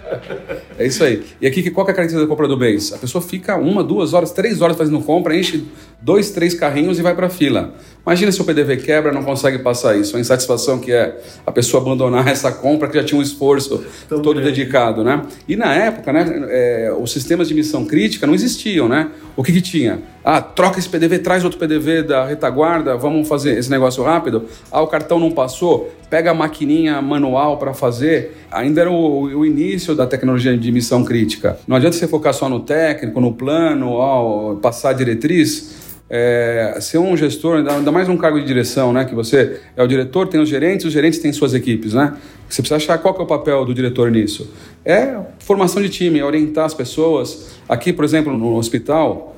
É 0.77 0.85
isso 0.85 1.03
aí. 1.03 1.23
E 1.41 1.47
aqui, 1.47 1.69
qual 1.71 1.87
é 1.87 1.91
a 1.91 1.93
característica 1.93 2.21
da 2.21 2.27
compra 2.27 2.47
do 2.47 2.57
mês? 2.57 2.93
A 2.93 2.97
pessoa 2.97 3.21
fica 3.21 3.55
uma, 3.57 3.83
duas 3.83 4.13
horas, 4.13 4.31
três 4.31 4.61
horas 4.61 4.77
fazendo 4.77 4.99
compra, 5.01 5.35
enche 5.35 5.65
dois, 6.01 6.29
três 6.31 6.53
carrinhos 6.53 6.99
e 6.99 7.01
vai 7.01 7.15
para 7.15 7.27
a 7.27 7.29
fila. 7.29 7.73
Imagina 8.05 8.31
se 8.31 8.41
o 8.41 8.45
PDV 8.45 8.77
quebra 8.77 9.11
não 9.11 9.23
consegue 9.23 9.59
passar 9.59 9.97
isso. 9.97 10.15
A 10.15 10.19
insatisfação 10.19 10.79
que 10.79 10.91
é 10.91 11.17
a 11.45 11.51
pessoa 11.51 11.81
abandonar 11.81 12.27
essa 12.29 12.51
compra 12.51 12.87
que 12.87 12.95
já 12.95 13.03
tinha 13.03 13.19
um 13.19 13.21
esforço 13.23 13.83
Tão 14.07 14.21
todo 14.21 14.35
bem. 14.37 14.45
dedicado, 14.45 15.03
né? 15.03 15.23
E 15.47 15.55
na 15.55 15.73
época, 15.73 16.13
né, 16.13 16.26
é, 16.49 16.93
os 16.99 17.11
sistemas 17.11 17.47
de 17.47 17.53
missão 17.53 17.85
crítica 17.85 18.27
não 18.27 18.33
existiam, 18.33 18.87
né? 18.87 19.09
O 19.35 19.43
que, 19.43 19.51
que 19.51 19.61
tinha? 19.61 20.01
Ah, 20.23 20.41
troca 20.41 20.79
esse 20.79 20.89
PDV, 20.89 21.19
traz 21.19 21.43
outro 21.43 21.59
PDV 21.59 22.03
da 22.03 22.25
retaguarda, 22.25 22.97
vamos 22.97 23.27
fazer 23.27 23.57
esse 23.57 23.69
negócio 23.69 24.03
rápido. 24.03 24.45
Ah, 24.71 24.81
o 24.81 24.87
cartão 24.87 25.19
não 25.19 25.31
passou, 25.31 25.93
pega 26.09 26.31
a 26.31 26.33
maquininha 26.33 27.01
manual 27.01 27.57
para 27.57 27.73
fazer. 27.73 28.35
Ainda 28.51 28.81
era 28.81 28.91
o, 28.91 29.21
o, 29.21 29.45
início 29.45 29.95
da 29.95 30.07
tecnologia 30.07 30.57
de 30.57 30.71
missão 30.71 31.03
crítica. 31.03 31.57
Não 31.67 31.75
adianta 31.75 31.95
você 31.95 32.07
focar 32.07 32.33
só 32.33 32.49
no 32.49 32.59
técnico, 32.59 33.21
no 33.21 33.33
plano, 33.33 33.91
ó, 33.91 34.55
passar 34.55 34.89
a 34.89 34.93
diretriz 34.93 35.76
é, 36.09 36.77
ser 36.79 36.97
um 36.97 37.15
gestor, 37.17 37.65
ainda 37.67 37.91
mais 37.91 38.07
num 38.07 38.17
cargo 38.17 38.39
de 38.39 38.45
direção, 38.45 38.93
né? 38.93 39.05
Que 39.05 39.13
você 39.13 39.59
é 39.75 39.83
o 39.83 39.87
diretor, 39.87 40.27
tem 40.27 40.39
os 40.39 40.47
gerentes, 40.47 40.85
os 40.85 40.93
gerentes 40.93 41.19
têm 41.19 41.33
suas 41.33 41.53
equipes, 41.53 41.93
né? 41.93 42.13
Você 42.49 42.61
precisa 42.61 42.77
achar 42.77 42.97
qual 42.97 43.15
é 43.17 43.21
o 43.21 43.25
papel 43.25 43.65
do 43.65 43.73
diretor 43.73 44.09
nisso. 44.09 44.49
É 44.85 45.17
formação 45.39 45.81
de 45.81 45.89
time, 45.89 46.19
é 46.19 46.25
orientar 46.25 46.65
as 46.65 46.73
pessoas. 46.73 47.57
Aqui, 47.67 47.91
por 47.91 48.05
exemplo, 48.05 48.37
no 48.37 48.55
hospital, 48.55 49.35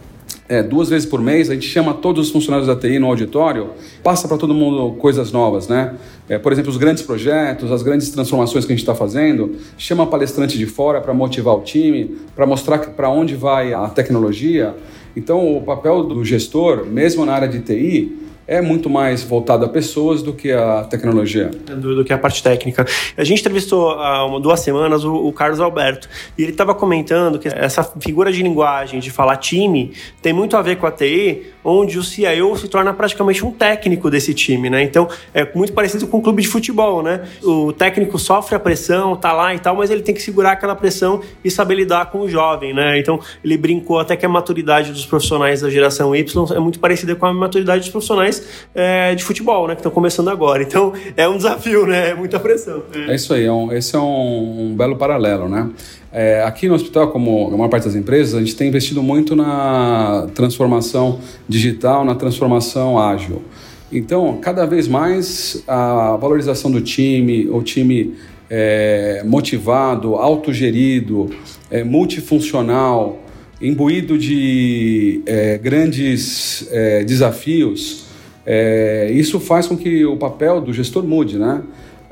é, 0.47 0.63
duas 0.63 0.89
vezes 0.89 1.07
por 1.07 1.21
mês, 1.21 1.49
a 1.49 1.53
gente 1.53 1.67
chama 1.67 1.93
todos 1.93 2.27
os 2.27 2.33
funcionários 2.33 2.67
da 2.67 2.75
TI 2.75 2.97
no 2.97 3.07
auditório, 3.07 3.69
passa 4.03 4.27
para 4.27 4.35
todo 4.37 4.53
mundo 4.53 4.95
coisas 4.97 5.31
novas, 5.31 5.67
né? 5.67 5.95
É, 6.27 6.37
por 6.39 6.51
exemplo, 6.51 6.71
os 6.71 6.77
grandes 6.77 7.03
projetos, 7.03 7.71
as 7.71 7.83
grandes 7.83 8.09
transformações 8.09 8.65
que 8.65 8.71
a 8.71 8.75
gente 8.75 8.83
está 8.83 8.95
fazendo, 8.95 9.55
chama 9.77 10.07
palestrante 10.07 10.57
de 10.57 10.65
fora 10.65 11.01
para 11.01 11.13
motivar 11.13 11.55
o 11.55 11.61
time, 11.61 12.17
para 12.35 12.45
mostrar 12.45 12.79
para 12.79 13.09
onde 13.09 13.35
vai 13.35 13.73
a 13.73 13.87
tecnologia. 13.89 14.75
Então, 15.15 15.57
o 15.57 15.61
papel 15.61 16.03
do 16.03 16.23
gestor, 16.23 16.85
mesmo 16.85 17.25
na 17.25 17.33
área 17.33 17.47
de 17.47 17.59
TI, 17.59 18.29
é 18.49 18.61
muito 18.61 18.89
mais 18.89 19.21
voltado 19.21 19.63
a 19.63 19.69
pessoas 19.69 20.23
do 20.23 20.33
que 20.33 20.51
a 20.51 20.83
tecnologia. 20.83 21.51
Do, 21.67 21.97
do 21.97 22.03
que 22.03 22.11
a 22.11 22.17
parte 22.17 22.41
técnica. 22.41 22.83
A 23.15 23.23
gente 23.23 23.41
entrevistou 23.41 23.91
há 23.91 24.25
uma, 24.25 24.39
duas 24.39 24.61
semanas 24.61 25.03
o, 25.03 25.13
o 25.13 25.31
Carlos 25.31 25.59
Alberto 25.59 26.09
e 26.35 26.41
ele 26.41 26.51
estava 26.53 26.73
comentando 26.73 27.37
que 27.37 27.47
essa 27.47 27.83
figura 27.83 28.31
de 28.31 28.41
linguagem, 28.41 28.99
de 28.99 29.11
falar 29.11 29.37
time, 29.37 29.93
tem 30.19 30.33
muito 30.33 30.57
a 30.57 30.63
ver 30.63 30.77
com 30.77 30.87
a 30.87 30.91
TI, 30.91 31.43
onde 31.63 31.97
o 31.97 32.03
CIO 32.03 32.55
se 32.57 32.67
torna 32.67 32.93
praticamente 32.93 33.45
um 33.45 33.51
técnico 33.51 34.09
desse 34.09 34.33
time, 34.33 34.69
né? 34.69 34.83
Então 34.83 35.07
é 35.33 35.47
muito 35.53 35.73
parecido 35.73 36.07
com 36.07 36.17
um 36.17 36.21
clube 36.21 36.41
de 36.41 36.47
futebol, 36.47 37.01
né? 37.03 37.27
O 37.43 37.73
técnico 37.73 38.17
sofre 38.17 38.55
a 38.55 38.59
pressão, 38.59 39.15
tá 39.15 39.33
lá 39.33 39.53
e 39.53 39.59
tal, 39.59 39.75
mas 39.75 39.89
ele 39.89 40.01
tem 40.01 40.15
que 40.15 40.21
segurar 40.21 40.53
aquela 40.53 40.75
pressão 40.75 41.21
e 41.43 41.51
saber 41.51 41.75
lidar 41.75 42.07
com 42.07 42.21
o 42.21 42.29
jovem, 42.29 42.73
né? 42.73 42.99
Então 42.99 43.19
ele 43.43 43.57
brincou 43.57 43.99
até 43.99 44.15
que 44.15 44.25
a 44.25 44.29
maturidade 44.29 44.91
dos 44.91 45.05
profissionais 45.05 45.61
da 45.61 45.69
geração 45.69 46.15
Y 46.15 46.55
é 46.55 46.59
muito 46.59 46.79
parecida 46.79 47.15
com 47.15 47.25
a 47.25 47.33
maturidade 47.33 47.81
dos 47.81 47.89
profissionais 47.89 48.65
é, 48.73 49.15
de 49.15 49.23
futebol, 49.23 49.67
né? 49.67 49.75
Que 49.75 49.79
estão 49.79 49.91
começando 49.91 50.29
agora. 50.29 50.63
Então 50.63 50.93
é 51.15 51.27
um 51.27 51.37
desafio, 51.37 51.85
né? 51.85 52.09
É 52.09 52.15
muita 52.15 52.39
pressão. 52.39 52.83
É, 52.93 53.11
é 53.11 53.15
isso 53.15 53.33
aí, 53.33 53.45
é 53.45 53.51
um, 53.51 53.71
esse 53.71 53.95
é 53.95 53.99
um, 53.99 54.71
um 54.71 54.75
belo 54.75 54.95
paralelo, 54.95 55.47
né? 55.47 55.69
É, 56.11 56.41
aqui 56.43 56.67
no 56.67 56.73
hospital, 56.73 57.11
como 57.11 57.47
a 57.47 57.51
maior 57.51 57.69
parte 57.69 57.83
das 57.85 57.95
empresas, 57.95 58.33
a 58.33 58.39
gente 58.39 58.55
tem 58.55 58.67
investido 58.67 59.03
muito 59.03 59.35
na 59.35 60.27
transformação 60.33 61.19
digital, 61.47 62.03
na 62.03 62.15
transformação 62.15 62.97
ágil. 62.97 63.43
Então, 63.91 64.37
cada 64.41 64.65
vez 64.65 64.87
mais 64.87 65.63
a 65.67 66.17
valorização 66.17 66.71
do 66.71 66.81
time, 66.81 67.47
o 67.49 67.61
time 67.61 68.15
é, 68.49 69.23
motivado, 69.25 70.15
autogerido, 70.15 71.29
é, 71.69 71.83
multifuncional, 71.83 73.19
imbuído 73.61 74.17
de 74.17 75.21
é, 75.25 75.57
grandes 75.57 76.67
é, 76.71 77.03
desafios, 77.03 78.05
é, 78.45 79.11
isso 79.11 79.39
faz 79.39 79.67
com 79.67 79.77
que 79.77 80.05
o 80.05 80.17
papel 80.17 80.59
do 80.59 80.73
gestor 80.73 81.03
mude, 81.03 81.37
né? 81.37 81.61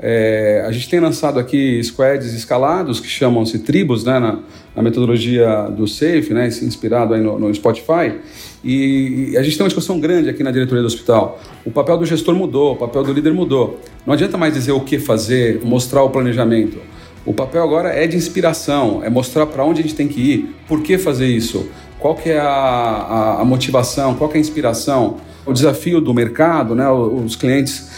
É, 0.00 0.64
a 0.64 0.70
gente 0.70 0.88
tem 0.88 1.00
lançado 1.00 1.40
aqui 1.40 1.82
squads 1.82 2.32
escalados 2.32 3.00
que 3.00 3.08
chamam-se 3.08 3.58
tribos, 3.58 4.04
né, 4.04 4.18
na, 4.20 4.38
na, 4.76 4.82
metodologia 4.82 5.68
do 5.76 5.88
Safe, 5.88 6.32
né, 6.32 6.46
inspirado 6.46 7.14
aí 7.14 7.20
no, 7.20 7.38
no 7.38 7.52
Spotify. 7.52 8.14
E, 8.62 9.36
a 9.36 9.42
gente 9.42 9.56
tem 9.56 9.64
uma 9.64 9.68
discussão 9.68 9.98
grande 9.98 10.30
aqui 10.30 10.44
na 10.44 10.52
diretoria 10.52 10.82
do 10.82 10.86
hospital. 10.86 11.40
O 11.64 11.70
papel 11.70 11.98
do 11.98 12.06
gestor 12.06 12.34
mudou, 12.34 12.74
o 12.74 12.76
papel 12.76 13.02
do 13.02 13.12
líder 13.12 13.32
mudou. 13.32 13.80
Não 14.06 14.14
adianta 14.14 14.38
mais 14.38 14.54
dizer 14.54 14.72
o 14.72 14.80
que 14.80 15.00
fazer, 15.00 15.60
mostrar 15.64 16.04
o 16.04 16.10
planejamento. 16.10 16.78
O 17.26 17.34
papel 17.34 17.62
agora 17.62 17.88
é 17.88 18.06
de 18.06 18.16
inspiração, 18.16 19.02
é 19.02 19.10
mostrar 19.10 19.46
para 19.46 19.64
onde 19.64 19.80
a 19.80 19.82
gente 19.82 19.94
tem 19.94 20.06
que 20.06 20.20
ir, 20.20 20.54
por 20.68 20.80
que 20.80 20.96
fazer 20.96 21.26
isso, 21.26 21.68
qual 21.98 22.14
que 22.14 22.30
é 22.30 22.38
a, 22.38 22.46
a, 22.46 23.40
a 23.40 23.44
motivação, 23.44 24.14
qual 24.14 24.30
que 24.30 24.36
é 24.36 24.38
a 24.38 24.40
inspiração, 24.40 25.16
o 25.44 25.52
desafio 25.52 26.00
do 26.00 26.14
mercado, 26.14 26.74
né, 26.74 26.88
os 26.88 27.34
clientes 27.34 27.90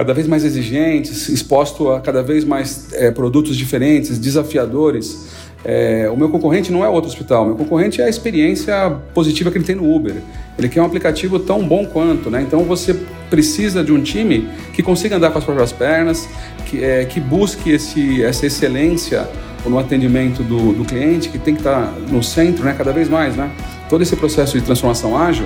cada 0.00 0.14
vez 0.14 0.26
mais 0.26 0.44
exigentes, 0.44 1.28
exposto 1.28 1.90
a 1.90 2.00
cada 2.00 2.22
vez 2.22 2.42
mais 2.42 2.90
é, 2.94 3.10
produtos 3.10 3.54
diferentes, 3.54 4.18
desafiadores. 4.18 5.28
É, 5.62 6.08
o 6.10 6.16
meu 6.16 6.30
concorrente 6.30 6.72
não 6.72 6.82
é 6.82 6.88
outro 6.88 7.10
hospital, 7.10 7.44
o 7.44 7.46
meu 7.48 7.56
concorrente 7.56 8.00
é 8.00 8.06
a 8.06 8.08
experiência 8.08 8.96
positiva 9.12 9.50
que 9.50 9.58
ele 9.58 9.64
tem 9.66 9.76
no 9.76 9.94
Uber. 9.94 10.14
Ele 10.58 10.70
quer 10.70 10.80
um 10.80 10.86
aplicativo 10.86 11.38
tão 11.38 11.62
bom 11.62 11.84
quanto, 11.84 12.30
né? 12.30 12.40
Então 12.40 12.64
você 12.64 12.96
precisa 13.28 13.84
de 13.84 13.92
um 13.92 14.00
time 14.00 14.48
que 14.72 14.82
consiga 14.82 15.16
andar 15.16 15.32
com 15.32 15.38
as 15.38 15.44
próprias 15.44 15.70
pernas, 15.70 16.26
que, 16.64 16.82
é, 16.82 17.04
que 17.04 17.20
busque 17.20 17.70
esse, 17.70 18.22
essa 18.22 18.46
excelência 18.46 19.28
no 19.66 19.78
atendimento 19.78 20.42
do, 20.42 20.72
do 20.72 20.84
cliente, 20.86 21.28
que 21.28 21.38
tem 21.38 21.52
que 21.52 21.60
estar 21.60 21.92
no 22.10 22.22
centro, 22.22 22.64
né? 22.64 22.74
Cada 22.76 22.90
vez 22.90 23.06
mais, 23.06 23.36
né? 23.36 23.50
Todo 23.90 24.02
esse 24.02 24.16
processo 24.16 24.58
de 24.58 24.64
transformação 24.64 25.14
ágil, 25.14 25.44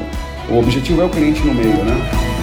o 0.48 0.56
objetivo 0.56 1.02
é 1.02 1.04
o 1.04 1.10
cliente 1.10 1.44
no 1.44 1.52
meio, 1.52 1.84
né? 1.84 2.33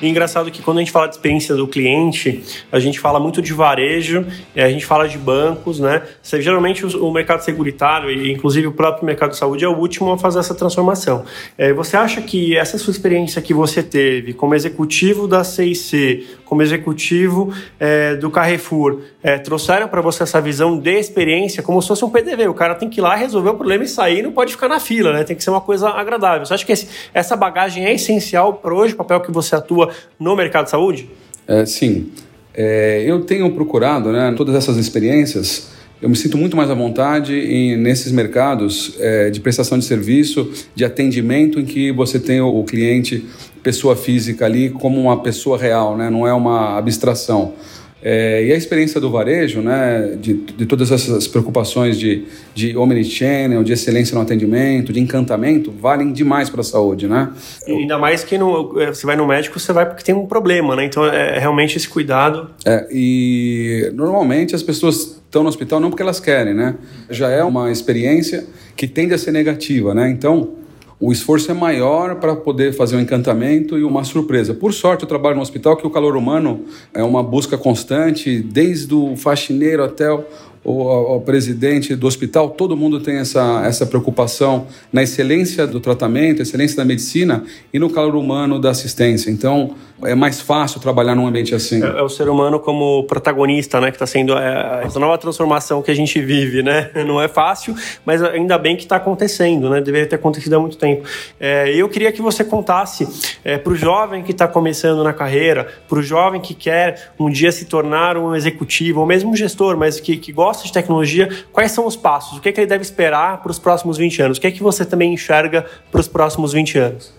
E 0.00 0.08
engraçado 0.08 0.50
que 0.50 0.62
quando 0.62 0.78
a 0.78 0.80
gente 0.80 0.92
fala 0.92 1.06
de 1.06 1.14
experiência 1.14 1.54
do 1.54 1.66
cliente, 1.66 2.42
a 2.72 2.78
gente 2.78 2.98
fala 2.98 3.20
muito 3.20 3.42
de 3.42 3.52
varejo, 3.52 4.24
a 4.56 4.68
gente 4.68 4.86
fala 4.86 5.08
de 5.08 5.18
bancos, 5.18 5.78
né? 5.78 6.02
Geralmente 6.22 6.86
o 6.86 7.10
mercado 7.10 7.42
securitário 7.42 8.10
e 8.10 8.32
inclusive 8.32 8.66
o 8.66 8.72
próprio 8.72 9.04
mercado 9.04 9.30
de 9.30 9.36
saúde 9.36 9.64
é 9.64 9.68
o 9.68 9.76
último 9.76 10.10
a 10.12 10.18
fazer 10.18 10.38
essa 10.38 10.54
transformação. 10.54 11.24
É, 11.58 11.72
você 11.72 11.96
acha 11.96 12.22
que 12.22 12.56
essa 12.56 12.78
sua 12.78 12.92
experiência 12.92 13.42
que 13.42 13.52
você 13.52 13.82
teve 13.82 14.32
como 14.32 14.54
executivo 14.54 15.28
da 15.28 15.44
CIC, 15.44 16.26
como 16.44 16.62
executivo 16.62 17.52
é, 17.78 18.14
do 18.16 18.30
Carrefour, 18.30 19.00
trouxeram 19.44 19.86
para 19.86 20.00
você 20.00 20.22
essa 20.22 20.40
visão 20.40 20.78
de 20.78 20.98
experiência 20.98 21.62
como 21.62 21.80
se 21.82 21.88
fosse 21.88 22.04
um 22.04 22.10
PDV? 22.10 22.48
O 22.48 22.54
cara 22.54 22.74
tem 22.74 22.88
que 22.88 23.00
ir 23.00 23.02
lá 23.02 23.14
resolver 23.14 23.50
o 23.50 23.54
problema 23.54 23.84
e 23.84 23.88
sair, 23.88 24.22
não 24.22 24.32
pode 24.32 24.52
ficar 24.52 24.66
na 24.66 24.80
fila, 24.80 25.12
né? 25.12 25.24
Tem 25.24 25.36
que 25.36 25.44
ser 25.44 25.50
uma 25.50 25.60
coisa 25.60 25.90
agradável. 25.90 26.46
Você 26.46 26.54
acha 26.54 26.64
que 26.64 26.72
essa 27.12 27.36
bagagem 27.36 27.84
é 27.84 27.92
essencial 27.92 28.54
para 28.54 28.74
hoje, 28.74 28.94
o 28.94 28.96
papel 28.96 29.20
que 29.20 29.30
você 29.30 29.54
atua 29.54 29.89
no 30.18 30.34
mercado 30.36 30.64
de 30.64 30.70
saúde? 30.70 31.08
É, 31.46 31.64
sim. 31.66 32.10
É, 32.54 33.04
eu 33.06 33.20
tenho 33.20 33.50
procurado, 33.52 34.12
né, 34.12 34.34
todas 34.36 34.54
essas 34.54 34.76
experiências, 34.76 35.70
eu 36.02 36.08
me 36.08 36.16
sinto 36.16 36.38
muito 36.38 36.56
mais 36.56 36.70
à 36.70 36.74
vontade 36.74 37.34
em, 37.34 37.76
nesses 37.76 38.10
mercados 38.10 38.94
é, 38.98 39.28
de 39.30 39.38
prestação 39.38 39.78
de 39.78 39.84
serviço, 39.84 40.50
de 40.74 40.84
atendimento, 40.84 41.60
em 41.60 41.64
que 41.64 41.92
você 41.92 42.18
tem 42.18 42.40
o, 42.40 42.48
o 42.48 42.64
cliente, 42.64 43.26
pessoa 43.62 43.94
física 43.94 44.46
ali, 44.46 44.70
como 44.70 45.00
uma 45.00 45.22
pessoa 45.22 45.58
real, 45.58 45.96
né, 45.96 46.08
não 46.08 46.26
é 46.26 46.32
uma 46.32 46.78
abstração. 46.78 47.54
É, 48.02 48.44
e 48.44 48.52
a 48.52 48.56
experiência 48.56 49.00
do 49.00 49.10
varejo, 49.10 49.60
né, 49.60 50.16
de, 50.20 50.34
de 50.34 50.66
todas 50.66 50.90
essas 50.90 51.26
preocupações 51.28 51.98
de, 51.98 52.24
de 52.54 52.76
omnichannel, 52.76 53.62
de 53.62 53.72
excelência 53.72 54.14
no 54.14 54.22
atendimento, 54.22 54.92
de 54.92 55.00
encantamento, 55.00 55.70
valem 55.70 56.12
demais 56.12 56.48
para 56.48 56.62
a 56.62 56.64
saúde, 56.64 57.06
né? 57.06 57.30
E 57.66 57.72
ainda 57.72 57.98
mais 57.98 58.24
que 58.24 58.38
no, 58.38 58.80
é, 58.80 58.86
você 58.86 59.04
vai 59.04 59.16
no 59.16 59.26
médico, 59.26 59.58
você 59.58 59.72
vai 59.72 59.86
porque 59.86 60.02
tem 60.02 60.14
um 60.14 60.26
problema, 60.26 60.74
né? 60.74 60.84
Então 60.84 61.04
é 61.04 61.38
realmente 61.38 61.76
esse 61.76 61.88
cuidado. 61.88 62.50
É, 62.64 62.86
e 62.90 63.90
normalmente 63.94 64.54
as 64.54 64.62
pessoas 64.62 65.20
estão 65.24 65.42
no 65.42 65.48
hospital 65.48 65.78
não 65.78 65.90
porque 65.90 66.02
elas 66.02 66.20
querem, 66.20 66.54
né? 66.54 66.76
Já 67.10 67.28
é 67.28 67.44
uma 67.44 67.70
experiência 67.70 68.46
que 68.76 68.88
tende 68.88 69.12
a 69.12 69.18
ser 69.18 69.32
negativa, 69.32 69.94
né? 69.94 70.08
Então 70.08 70.59
o 71.00 71.10
esforço 71.10 71.50
é 71.50 71.54
maior 71.54 72.16
para 72.16 72.36
poder 72.36 72.74
fazer 72.74 72.94
um 72.94 73.00
encantamento 73.00 73.78
e 73.78 73.82
uma 73.82 74.04
surpresa. 74.04 74.52
Por 74.52 74.74
sorte, 74.74 75.04
eu 75.04 75.08
trabalho 75.08 75.36
no 75.36 75.40
hospital 75.40 75.74
que 75.74 75.86
o 75.86 75.90
calor 75.90 76.14
humano 76.14 76.66
é 76.92 77.02
uma 77.02 77.22
busca 77.22 77.56
constante, 77.56 78.42
desde 78.42 78.94
o 78.94 79.16
faxineiro 79.16 79.82
até 79.82 80.12
o 80.12 80.22
o, 80.62 81.16
o, 81.16 81.20
presidente 81.20 81.96
do 81.96 82.06
hospital, 82.06 82.50
todo 82.50 82.76
mundo 82.76 83.00
tem 83.00 83.16
essa, 83.16 83.62
essa 83.64 83.86
preocupação 83.86 84.66
na 84.92 85.02
excelência 85.02 85.66
do 85.66 85.80
tratamento, 85.80 86.42
excelência 86.42 86.76
da 86.76 86.84
medicina 86.84 87.44
e 87.72 87.78
no 87.78 87.88
calor 87.88 88.14
humano 88.14 88.60
da 88.60 88.70
assistência. 88.70 89.30
Então, 89.30 89.74
é 90.02 90.14
mais 90.14 90.40
fácil 90.40 90.80
trabalhar 90.80 91.14
num 91.14 91.26
ambiente 91.26 91.54
assim. 91.54 91.82
É, 91.82 91.86
é 91.86 92.02
o 92.02 92.08
ser 92.08 92.28
humano 92.28 92.58
como 92.60 93.04
protagonista, 93.04 93.80
né, 93.80 93.90
que 93.90 93.96
está 93.96 94.06
sendo 94.06 94.36
é, 94.36 94.82
essa 94.84 94.98
nova 94.98 95.16
transformação 95.18 95.82
que 95.82 95.90
a 95.90 95.94
gente 95.94 96.20
vive, 96.20 96.62
né? 96.62 96.90
Não 97.06 97.20
é 97.20 97.28
fácil, 97.28 97.74
mas 98.04 98.22
ainda 98.22 98.58
bem 98.58 98.76
que 98.76 98.82
está 98.82 98.96
acontecendo, 98.96 99.70
né? 99.70 99.80
Deveria 99.80 100.06
ter 100.06 100.16
acontecido 100.16 100.54
há 100.54 100.60
muito 100.60 100.76
tempo. 100.76 101.06
É, 101.38 101.74
eu 101.74 101.88
queria 101.88 102.12
que 102.12 102.20
você 102.20 102.44
contasse 102.44 103.08
é, 103.44 103.56
para 103.58 103.72
o 103.72 103.76
jovem 103.76 104.22
que 104.22 104.32
está 104.32 104.46
começando 104.46 105.02
na 105.02 105.12
carreira, 105.12 105.68
para 105.88 105.98
o 105.98 106.02
jovem 106.02 106.40
que 106.40 106.54
quer 106.54 107.12
um 107.18 107.30
dia 107.30 107.50
se 107.50 107.64
tornar 107.64 108.16
um 108.16 108.34
executivo 108.34 109.00
ou 109.00 109.06
mesmo 109.06 109.30
um 109.30 109.36
gestor, 109.36 109.76
mas 109.76 110.00
que, 110.00 110.16
que 110.16 110.32
gosta 110.32 110.49
de 110.58 110.72
tecnologia, 110.72 111.28
quais 111.52 111.72
são 111.72 111.86
os 111.86 111.96
passos? 111.96 112.38
O 112.38 112.40
que, 112.40 112.48
é 112.48 112.52
que 112.52 112.60
ele 112.60 112.66
deve 112.66 112.82
esperar 112.82 113.42
para 113.42 113.50
os 113.50 113.58
próximos 113.58 113.96
20 113.96 114.22
anos? 114.22 114.38
O 114.38 114.40
que 114.40 114.46
é 114.46 114.50
que 114.50 114.62
você 114.62 114.84
também 114.84 115.14
enxerga 115.14 115.64
para 115.90 116.00
os 116.00 116.08
próximos 116.08 116.52
20 116.52 116.78
anos? 116.78 117.12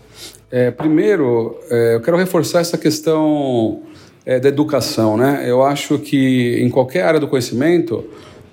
É, 0.51 0.69
primeiro, 0.69 1.57
é, 1.69 1.95
eu 1.95 2.01
quero 2.01 2.17
reforçar 2.17 2.59
essa 2.59 2.77
questão 2.77 3.81
é, 4.25 4.39
da 4.39 4.49
educação. 4.49 5.15
Né? 5.17 5.43
Eu 5.47 5.63
acho 5.63 5.97
que 5.97 6.61
em 6.61 6.69
qualquer 6.69 7.03
área 7.03 7.19
do 7.19 7.27
conhecimento, 7.27 8.05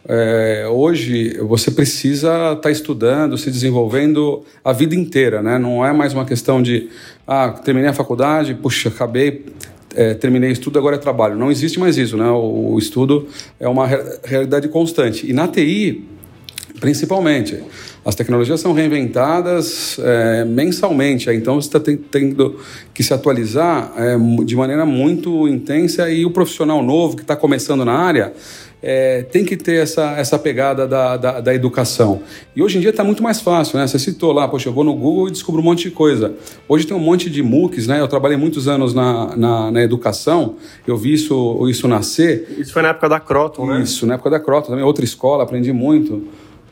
é, 0.06 0.66
hoje 0.70 1.36
você 1.38 1.70
precisa 1.70 2.28
estar 2.28 2.56
tá 2.56 2.70
estudando, 2.70 3.36
se 3.36 3.50
desenvolvendo 3.50 4.44
a 4.64 4.72
vida 4.72 4.94
inteira. 4.94 5.42
Né? 5.42 5.58
Não 5.58 5.84
é 5.84 5.92
mais 5.92 6.14
uma 6.14 6.24
questão 6.24 6.62
de, 6.62 6.88
ah, 7.26 7.50
terminei 7.50 7.90
a 7.90 7.92
faculdade, 7.92 8.54
puxa, 8.54 8.88
acabei, 8.88 9.46
é, 9.94 10.14
terminei 10.14 10.50
estudo, 10.50 10.78
agora 10.78 10.96
é 10.96 10.98
trabalho. 10.98 11.36
Não 11.36 11.50
existe 11.50 11.78
mais 11.78 11.96
isso. 11.96 12.16
Né? 12.16 12.28
O, 12.30 12.72
o 12.72 12.78
estudo 12.78 13.26
é 13.58 13.68
uma 13.68 13.86
realidade 14.24 14.68
constante. 14.68 15.28
E 15.28 15.32
na 15.32 15.48
TI, 15.48 16.04
principalmente. 16.80 17.62
As 18.04 18.14
tecnologias 18.14 18.60
são 18.60 18.72
reinventadas 18.72 19.98
é, 19.98 20.44
mensalmente, 20.44 21.28
então 21.30 21.60
você 21.60 21.68
está 21.68 21.80
tendo 22.10 22.58
que 22.94 23.02
se 23.02 23.12
atualizar 23.12 23.92
é, 23.96 24.16
de 24.44 24.56
maneira 24.56 24.86
muito 24.86 25.46
intensa 25.46 26.08
e 26.08 26.24
o 26.24 26.30
profissional 26.30 26.82
novo 26.82 27.16
que 27.16 27.22
está 27.22 27.36
começando 27.36 27.84
na 27.84 27.92
área 27.92 28.32
é, 28.82 29.22
tem 29.22 29.44
que 29.44 29.56
ter 29.56 29.82
essa, 29.82 30.12
essa 30.18 30.38
pegada 30.38 30.86
da, 30.86 31.16
da, 31.16 31.40
da 31.40 31.54
educação. 31.54 32.22
E 32.54 32.62
hoje 32.62 32.78
em 32.78 32.80
dia 32.80 32.90
está 32.90 33.02
muito 33.02 33.22
mais 33.22 33.40
fácil, 33.40 33.78
né? 33.78 33.86
Você 33.86 33.98
citou 33.98 34.32
lá, 34.32 34.46
poxa, 34.46 34.68
eu 34.68 34.72
vou 34.72 34.84
no 34.84 34.94
Google 34.94 35.28
e 35.28 35.30
descubro 35.30 35.60
um 35.60 35.64
monte 35.64 35.84
de 35.84 35.90
coisa. 35.90 36.34
Hoje 36.68 36.86
tem 36.86 36.96
um 36.96 37.00
monte 37.00 37.28
de 37.28 37.42
MOOCs, 37.42 37.86
né? 37.86 38.00
Eu 38.00 38.08
trabalhei 38.08 38.36
muitos 38.36 38.68
anos 38.68 38.94
na, 38.94 39.36
na, 39.36 39.70
na 39.70 39.82
educação, 39.82 40.56
eu 40.86 40.96
vi 40.96 41.14
isso, 41.14 41.68
isso 41.68 41.88
nascer. 41.88 42.56
Isso 42.58 42.72
foi 42.72 42.82
na 42.82 42.88
época 42.88 43.08
da 43.08 43.20
Croton, 43.20 43.66
né? 43.66 43.82
Isso, 43.82 44.06
na 44.06 44.14
época 44.14 44.30
da 44.30 44.40
Croton, 44.40 44.68
também 44.70 44.84
outra 44.84 45.04
escola, 45.04 45.42
aprendi 45.42 45.72
muito 45.72 46.22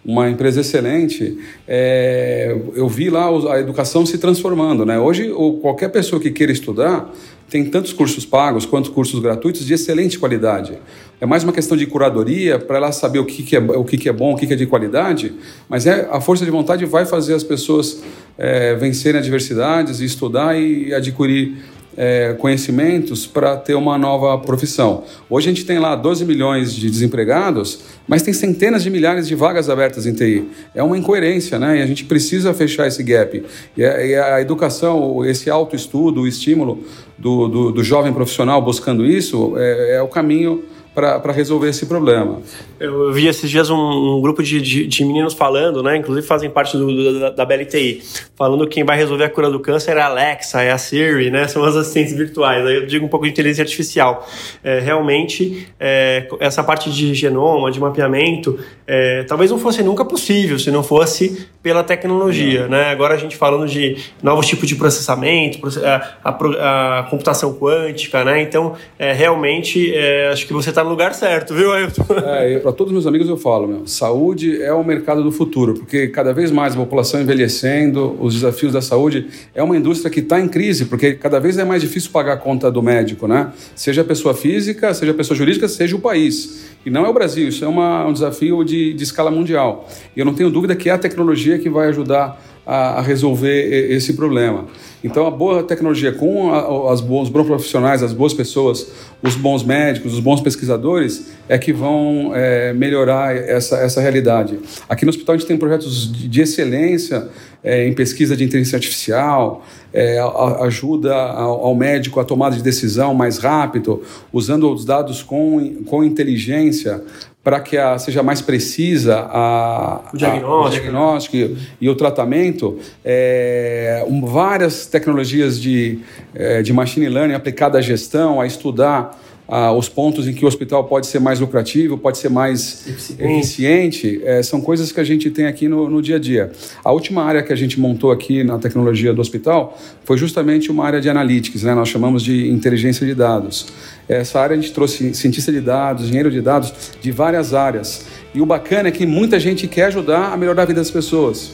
uma 0.07 0.31
empresa 0.31 0.61
excelente, 0.61 1.37
é, 1.67 2.57
eu 2.77 2.89
vi 2.89 3.11
lá 3.11 3.29
a 3.53 3.59
educação 3.59 4.07
se 4.07 4.19
transformando. 4.19 4.87
Né? 4.87 4.97
Hoje, 5.01 5.33
qualquer 5.61 5.89
pessoa 5.89 6.23
que 6.23 6.31
queira 6.31 6.53
estudar 6.53 7.13
tem 7.49 7.65
tantos 7.65 7.93
cursos 7.93 8.25
pagos 8.25 8.67
quanto 8.67 8.91
cursos 8.91 9.21
gratuitos 9.21 9.65
de 9.65 9.75
excelente 9.75 10.19
qualidade. 10.19 10.79
É 11.21 11.27
mais 11.27 11.45
uma 11.45 11.53
questão 11.53 11.77
de 11.77 11.87
curadoria 11.87 12.59
para 12.59 12.77
ela 12.77 12.93
saber 12.93 13.21
o 13.21 13.25
que, 13.25 13.43
que, 13.43 13.57
é, 13.57 13.59
o 13.59 13.85
que, 13.85 13.97
que 13.97 14.09
é 14.09 14.13
bom, 14.13 14.35
o 14.35 14.37
que, 14.37 14.47
que 14.47 14.53
é 14.53 14.57
de 14.57 14.67
qualidade, 14.67 15.33
mas 15.69 15.87
é, 15.87 16.09
a 16.11 16.21
força 16.21 16.45
de 16.45 16.51
vontade 16.51 16.85
vai 16.85 17.07
fazer 17.07 17.35
as 17.35 17.43
pessoas 17.43 18.03
é, 18.37 18.75
vencerem 18.75 19.21
adversidades, 19.21 20.01
estudar 20.01 20.59
e 20.61 20.93
adquirir 20.93 21.57
é, 21.97 22.35
conhecimentos 22.39 23.27
para 23.27 23.57
ter 23.57 23.75
uma 23.75 23.97
nova 23.97 24.39
profissão. 24.39 25.05
Hoje 25.31 25.49
a 25.49 25.53
gente 25.53 25.65
tem 25.65 25.79
lá 25.79 25.97
12 25.97 26.25
milhões 26.25 26.75
de 26.75 26.91
desempregados, 26.91 27.81
mas 28.07 28.23
tem 28.23 28.35
centenas 28.35 28.83
de 28.83 28.91
milhares 28.91 29.27
de 29.27 29.35
vagas 29.35 29.71
abertas 29.71 30.07
em 30.07 30.13
TI. 30.13 30.49
É 30.75 30.83
uma 30.83 30.99
incoerência, 30.99 31.59
né? 31.59 31.79
E 31.79 31.83
a 31.83 31.87
gente 31.87 32.05
precisa 32.05 32.53
fechar 32.53 32.87
esse 32.87 33.03
gap. 33.03 33.43
E 33.77 33.85
a, 33.85 34.07
e 34.07 34.15
a 34.15 34.41
educação, 34.41 35.25
esse 35.25 35.49
autoestudo, 35.49 36.23
o 36.23 36.27
estímulo 36.27 36.85
do, 37.19 37.49
do, 37.49 37.73
do 37.73 37.85
jovem 37.85 38.13
profissional 38.13 38.61
buscando 38.61 39.07
isso 39.07 39.55
é, 39.57 39.97
é 39.97 40.03
o 40.03 40.09
caminho 40.09 40.65
para 40.97 41.31
resolver 41.31 41.69
esse 41.69 41.85
problema. 41.85 42.41
Eu 42.81 43.13
vi 43.13 43.27
esses 43.27 43.51
dias 43.51 43.69
um, 43.69 43.77
um 43.77 44.21
grupo 44.23 44.43
de, 44.43 44.63
de, 44.63 44.87
de, 44.87 45.05
meninos 45.05 45.35
falando, 45.35 45.83
né? 45.83 45.99
Inclusive 45.99 46.27
fazem 46.27 46.49
parte 46.49 46.75
do, 46.75 46.87
do, 46.87 47.21
da, 47.21 47.31
da 47.31 47.45
BLTI, 47.45 48.03
falando 48.35 48.67
que 48.67 48.77
quem 48.77 48.85
vai 48.85 48.97
resolver 48.97 49.25
a 49.25 49.29
cura 49.29 49.51
do 49.51 49.61
câncer 49.61 49.99
é 49.99 50.01
a 50.01 50.07
Alexa, 50.07 50.63
é 50.63 50.71
a 50.71 50.79
Siri, 50.79 51.31
né? 51.31 51.49
São 51.49 51.63
as 51.65 51.77
assistentes 51.77 52.15
virtuais. 52.15 52.65
Aí 52.65 52.77
eu 52.77 52.87
digo 52.87 53.05
um 53.05 53.09
pouco 53.09 53.27
de 53.27 53.33
inteligência 53.33 53.63
artificial. 53.63 54.27
É, 54.65 54.81
realmente, 54.81 55.69
é, 55.79 56.27
essa 56.41 56.65
parte 56.65 56.91
de 56.91 57.15
genoma, 57.15 57.71
de 57.71 57.79
mapeamento, 57.79 58.59
é, 58.87 59.23
talvez 59.25 59.51
não 59.51 59.59
fosse 59.59 59.83
nunca 59.83 60.03
possível 60.03 60.59
se 60.59 60.71
não 60.71 60.83
fosse 60.83 61.47
pela 61.63 61.83
tecnologia, 61.83 62.69
né? 62.69 62.91
Agora 62.91 63.15
a 63.15 63.19
gente 63.19 63.37
falando 63.37 63.67
de 63.67 63.97
novos 64.23 64.47
tipos 64.47 64.69
de 64.69 64.77
processamento, 64.77 65.59
a, 65.85 66.31
a, 66.31 67.01
a 67.01 67.03
computação 67.05 67.53
quântica, 67.55 68.25
né? 68.25 68.41
Então, 68.41 68.75
é, 68.99 69.13
realmente, 69.13 69.95
é, 69.95 70.29
acho 70.29 70.47
que 70.47 70.53
você 70.53 70.71
está 70.71 70.86
no 70.87 70.93
lugar 70.93 71.15
certo, 71.15 71.53
viu, 71.53 71.73
Ailton? 71.73 72.05
É, 72.25 72.59
para 72.61 72.73
todos 72.73 72.91
os 72.91 72.93
meus 72.93 73.07
amigos 73.07 73.29
eu 73.29 73.37
falo, 73.37 73.67
meu, 73.67 73.87
saúde 73.87 74.63
é 74.63 74.73
o 74.73 74.83
mercado 74.85 75.23
do 75.23 75.33
futuro, 75.33 75.75
porque 75.75 76.09
cada 76.09 76.33
vez 76.33 76.51
mais 76.51 76.75
a 76.75 76.77
população 76.77 77.21
envelhecendo, 77.21 78.17
os 78.21 78.35
desafios 78.35 78.73
da 78.73 78.81
saúde, 78.81 79.27
é 79.55 79.63
uma 79.63 79.77
indústria 79.77 80.11
que 80.11 80.21
está 80.21 80.41
em 80.41 80.49
crise, 80.49 80.87
porque 80.87 81.15
cada 81.15 81.41
vez 81.41 81.59
é 81.59 81.65
mais 81.65 81.83
difícil 81.83 82.11
pagar 82.11 82.35
a 82.35 82.37
conta 82.37 82.71
do 82.71 82.83
médico, 82.83 83.27
né? 83.27 83.53
Seja 83.75 84.03
a 84.03 84.05
pessoa 84.05 84.33
física, 84.35 84.95
seja 84.95 85.13
a 85.13 85.15
pessoa 85.15 85.37
jurídica, 85.37 85.69
seja 85.69 85.97
o 85.97 85.99
país. 85.99 86.67
E 86.87 86.91
não 86.91 87.05
é 87.05 87.09
o 87.09 87.13
Brasil, 87.13 87.49
isso 87.49 87.65
é 87.65 87.69
uma, 87.69 88.07
um 88.07 88.13
desafio 88.13 88.65
de, 88.65 88.95
de 88.95 89.03
escala 89.03 89.31
mundial. 89.31 89.89
E 90.15 90.21
eu 90.21 90.25
não 90.25 90.35
tenho 90.35 90.51
dúvida 90.51 90.77
que 90.77 90.89
é 90.89 90.93
a 90.93 90.99
tecnologia 90.99 91.59
que 91.59 91.69
vai 91.69 91.89
ajudar 91.89 92.41
a, 92.67 92.99
a 92.99 93.01
resolver 93.01 93.93
esse 93.93 94.15
problema. 94.15 94.67
Então, 95.07 95.25
a 95.25 95.31
boa 95.31 95.63
tecnologia 95.63 96.11
com 96.11 96.53
a, 96.53 96.93
as 96.93 97.01
bons, 97.01 97.23
os 97.23 97.29
bons 97.29 97.47
profissionais, 97.47 98.03
as 98.03 98.13
boas 98.13 98.35
pessoas, 98.35 98.91
os 99.23 99.37
bons 99.37 99.63
médicos, 99.63 100.13
os 100.15 100.19
bons 100.19 100.41
pesquisadores, 100.41 101.29
é 101.49 101.57
que 101.57 101.73
vão 101.73 102.33
é, 102.35 102.73
melhorar 102.73 103.37
essa, 103.37 103.77
essa 103.77 104.01
realidade. 104.01 104.59
Aqui 104.89 105.05
no 105.05 105.11
hospital 105.11 105.37
a 105.37 105.39
gente 105.39 105.47
tem 105.47 105.57
projetos 105.57 106.13
de, 106.13 106.27
de 106.27 106.41
excelência 106.41 107.29
é, 107.63 107.87
em 107.87 107.95
pesquisa 107.95 108.37
de 108.37 108.43
inteligência 108.43 108.77
artificial, 108.77 109.65
é, 109.93 110.19
a, 110.19 110.65
ajuda 110.65 111.15
ao, 111.15 111.67
ao, 111.67 111.75
médico 111.77 112.19
a 112.19 112.25
tomada 112.25 112.57
de 112.57 112.63
decisão 112.63 113.15
mais 113.15 113.39
rápido, 113.39 114.03
usando 114.33 114.73
os 114.73 114.85
dados 114.85 115.23
com, 115.23 115.85
com 115.85 116.03
inteligência 116.03 117.01
para 117.47 117.61
que 117.61 117.79
a, 117.79 117.97
seja 117.97 118.25
mais 118.25 118.43
precisa 118.43 119.21
a, 119.21 120.01
o 120.13 120.17
diagnóstico, 120.17 120.51
a, 120.53 120.67
o 120.67 120.69
diagnóstico 120.69 121.37
e, 121.37 121.57
e, 121.81 121.89
o 121.89 121.95
tratamento. 121.95 122.77
É, 123.05 124.05
um, 124.09 124.27
várias 124.27 124.87
tecnologias 124.87 125.61
de, 125.61 126.01
é, 126.35 126.61
de 126.61 126.73
machine 126.73 127.09
learning 127.09 127.35
aplicada 127.35 127.79
à 127.79 127.81
gestão, 127.81 128.41
a 128.41 128.49
estudar 128.49 129.17
ah, 129.49 129.73
os 129.73 129.89
pontos 129.89 130.27
em 130.27 130.33
que 130.33 130.45
o 130.45 130.49
hospital 130.49 130.85
pode 130.85 131.07
ser 131.07 131.21
mais 131.21 131.39
lucrativo, 131.39 131.97
pode 131.97 132.19
ser 132.19 132.29
mais 132.29 132.87
eficiente, 132.87 133.23
eficiente 133.23 134.21
é, 134.25 134.43
são 134.43 134.61
coisas 134.61 134.91
que 134.91 134.99
a 134.99 135.05
gente 135.05 135.31
tem 135.31 135.47
aqui 135.47 135.69
no, 135.69 135.89
no, 135.89 136.03
dia 136.03 136.17
a 136.17 136.19
dia. 136.19 136.51
A 136.85 136.93
última 136.93 137.23
área 137.23 137.43
que 137.43 137.53
a 137.53 137.57
gente 137.57 137.79
montou 137.79 138.11
aqui 138.11 138.43
na 138.43 138.59
tecnologia 138.59 139.15
do 139.15 139.21
hospital 139.21 139.79
foi 140.05 140.19
justamente 140.19 140.71
uma 140.71 140.85
área 140.85 141.01
de 141.01 141.09
analytics, 141.09 141.63
né? 141.63 141.75
nós 141.75 141.89
chamamos 141.89 142.23
de 142.23 142.49
inteligência 142.51 143.07
de 143.07 143.15
dados. 143.15 143.69
Essa 144.09 144.41
área 144.41 144.57
a 144.57 144.61
gente 144.61 144.73
trouxe 144.73 145.15
cientista 145.15 145.53
de 145.53 145.61
dados, 145.61 146.05
engenheiro 146.05 146.31
de 146.31 146.41
dados, 146.41 146.73
de 147.01 147.11
várias 147.13 147.55
áreas. 147.55 148.07
E 148.35 148.41
o 148.41 148.47
bacana 148.47 148.89
é 148.89 148.93
que 148.93 149.07
muita 149.07 149.39
gente 149.39 149.67
quer 149.69 149.85
ajudar 149.87 150.33
a 150.33 150.37
melhorar 150.37 150.63
a 150.63 150.67
vida 150.67 150.81
das 150.81 150.91
pessoas 150.91 151.53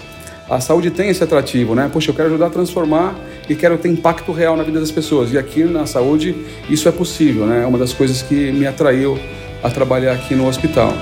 a 0.49 0.61
saúde 0.61 0.91
tem 0.91 1.09
esse 1.09 1.23
atrativo, 1.23 1.75
né? 1.75 1.89
Poxa, 1.93 2.11
eu 2.11 2.15
quero 2.15 2.29
ajudar 2.29 2.47
a 2.47 2.51
transformar 2.51 3.15
e 3.49 3.55
quero 3.55 3.79
ter 3.79 3.89
impacto 3.89 4.33
real 4.33 4.57
na 4.57 4.63
vida 4.63 4.81
das 4.81 4.91
pessoas. 4.91 5.33
E 5.33 5.39
aqui 5.39 5.65
na 5.65 5.87
saúde 5.87 6.35
isso 6.69 6.89
é 6.89 6.93
possível, 6.93 7.47
né? 7.47 7.63
É 7.63 7.67
uma 7.67 7.79
das 7.79 7.93
coisas 7.93 8.23
que 8.23 8.53
me 8.53 8.67
atraiu 8.67 9.19
a 9.63 9.71
trabalhar 9.71 10.13
aqui 10.13 10.35
no 10.35 10.47
hospital. 10.47 10.93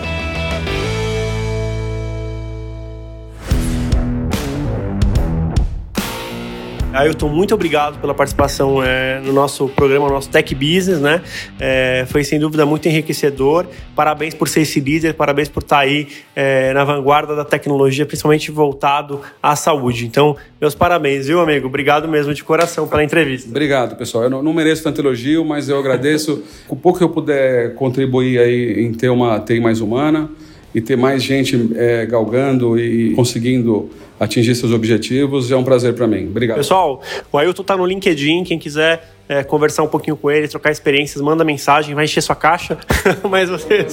Ailton, 7.01 7.29
muito 7.29 7.55
obrigado 7.55 7.99
pela 7.99 8.13
participação 8.13 8.83
é, 8.85 9.21
no 9.21 9.33
nosso 9.33 9.69
programa, 9.71 10.07
no 10.07 10.13
nosso 10.13 10.29
Tech 10.29 10.55
Business, 10.55 11.01
né? 11.01 11.23
É, 11.59 12.05
foi 12.09 12.23
sem 12.23 12.39
dúvida 12.39 12.67
muito 12.67 12.87
enriquecedor. 12.89 13.65
Parabéns 13.97 14.35
por 14.35 14.49
ser 14.49 14.61
esse 14.61 14.81
líder, 14.81 15.15
parabéns 15.15 15.49
por 15.49 15.63
estar 15.63 15.79
aí 15.79 16.09
é, 16.37 16.75
na 16.75 16.85
vanguarda 16.85 17.35
da 17.35 17.43
tecnologia, 17.43 18.05
principalmente 18.05 18.51
voltado 18.51 19.23
à 19.43 19.57
saúde. 19.57 20.05
Então, 20.05 20.37
meus 20.61 20.75
parabéns, 20.75 21.27
viu, 21.27 21.41
amigo? 21.41 21.69
Obrigado 21.69 22.07
mesmo 22.07 22.35
de 22.35 22.45
coração 22.45 22.87
pela 22.87 23.03
entrevista. 23.03 23.49
Obrigado, 23.49 23.97
pessoal. 23.97 24.25
Eu 24.25 24.31
não, 24.31 24.43
não 24.43 24.53
mereço 24.53 24.83
tanto 24.83 25.01
elogio, 25.01 25.43
mas 25.43 25.71
eu 25.71 25.79
agradeço. 25.79 26.45
o 26.69 26.77
pouco 26.77 26.99
que 26.99 27.05
eu 27.05 27.09
puder 27.09 27.75
contribuir 27.77 28.39
aí 28.39 28.85
em 28.85 28.93
ter 28.93 29.09
uma 29.09 29.41
TI 29.41 29.59
mais 29.59 29.81
humana 29.81 30.29
e 30.75 30.81
ter 30.81 30.97
mais 30.97 31.23
gente 31.23 31.71
é, 31.75 32.07
galgando 32.07 32.79
e 32.79 33.13
conseguindo 33.15 33.91
atingir 34.19 34.55
seus 34.55 34.73
objetivos. 34.73 35.51
É 35.51 35.57
um 35.57 35.65
prazer 35.65 35.95
para 35.95 36.07
mim. 36.07 36.27
Obrigado. 36.29 36.59
Pessoal, 36.59 37.03
o 37.33 37.39
Ailton 37.39 37.63
está 37.63 37.77
no 37.77 37.87
LinkedIn. 37.87 38.45
Quem 38.45 38.59
quiser 38.59 39.15
é, 39.29 39.43
conversar 39.43 39.83
um 39.83 39.89
pouquinho 39.89 40.17
com 40.17 40.31
ele, 40.31 40.49
trocar 40.49 40.71
experiências, 40.71 41.23
manda 41.23 41.45
mensagem, 41.45 41.95
vai 41.95 42.05
encher 42.05 42.21
sua 42.21 42.37
caixa. 42.37 42.77
Mas 43.29 43.49
você. 43.49 43.87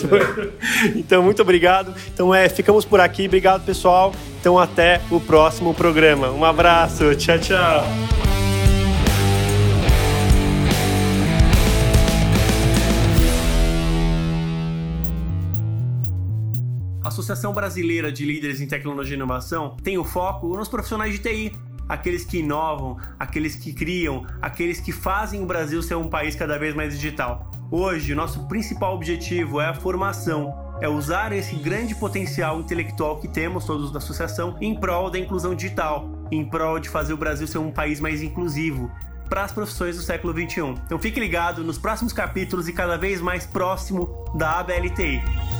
então, 0.96 1.24
muito 1.24 1.42
obrigado. 1.42 1.94
Então, 2.14 2.34
é, 2.34 2.50
ficamos 2.50 2.84
por 2.84 3.00
aqui. 3.00 3.26
Obrigado, 3.26 3.64
pessoal. 3.64 4.14
Então, 4.40 4.60
até 4.60 5.00
o 5.10 5.20
próximo 5.20 5.74
programa. 5.74 6.32
Um 6.32 6.44
abraço. 6.44 7.16
Tchau, 7.16 7.40
tchau. 7.40 8.17
Associação 17.08 17.54
Brasileira 17.54 18.12
de 18.12 18.26
Líderes 18.26 18.62
em 18.62 18.68
Tecnologia 18.68 19.16
e 19.16 19.18
Inovação 19.18 19.76
tem 19.82 19.98
o 19.98 20.04
foco 20.04 20.56
nos 20.56 20.68
profissionais 20.68 21.14
de 21.14 21.20
TI, 21.20 21.52
aqueles 21.88 22.26
que 22.26 22.40
inovam, 22.40 22.98
aqueles 23.20 23.56
que 23.56 23.74
criam, 23.74 24.26
aqueles 24.42 24.80
que 24.80 24.92
fazem 24.92 25.42
o 25.42 25.46
Brasil 25.46 25.82
ser 25.82 25.96
um 25.96 26.10
país 26.10 26.36
cada 26.36 26.58
vez 26.58 26.76
mais 26.76 26.94
digital. 26.94 27.50
Hoje, 27.72 28.14
nosso 28.14 28.48
principal 28.48 28.94
objetivo 28.94 29.60
é 29.60 29.68
a 29.68 29.74
formação, 29.74 30.54
é 30.82 30.88
usar 30.88 31.32
esse 31.32 31.56
grande 31.56 31.96
potencial 31.96 32.60
intelectual 32.60 33.20
que 33.20 33.28
temos 33.28 33.66
todos 33.66 33.92
da 33.92 33.98
associação 33.98 34.58
em 34.62 34.80
prol 34.80 35.10
da 35.10 35.18
inclusão 35.18 35.56
digital, 35.56 36.10
em 36.32 36.46
prol 36.46 36.80
de 36.80 36.90
fazer 36.90 37.14
o 37.14 37.18
Brasil 37.18 37.48
ser 37.48 37.58
um 37.58 37.72
país 37.72 38.00
mais 38.00 38.22
inclusivo 38.22 38.92
para 39.30 39.44
as 39.44 39.52
profissões 39.52 39.98
do 39.98 40.02
século 40.02 40.34
21. 40.34 40.74
Então 40.86 41.00
fique 41.00 41.20
ligado 41.20 41.64
nos 41.64 41.78
próximos 41.78 42.14
capítulos 42.14 42.68
e 42.68 42.74
cada 42.74 42.98
vez 42.98 43.22
mais 43.22 43.46
próximo 43.46 44.26
da 44.38 44.60
ABLTI. 44.60 45.57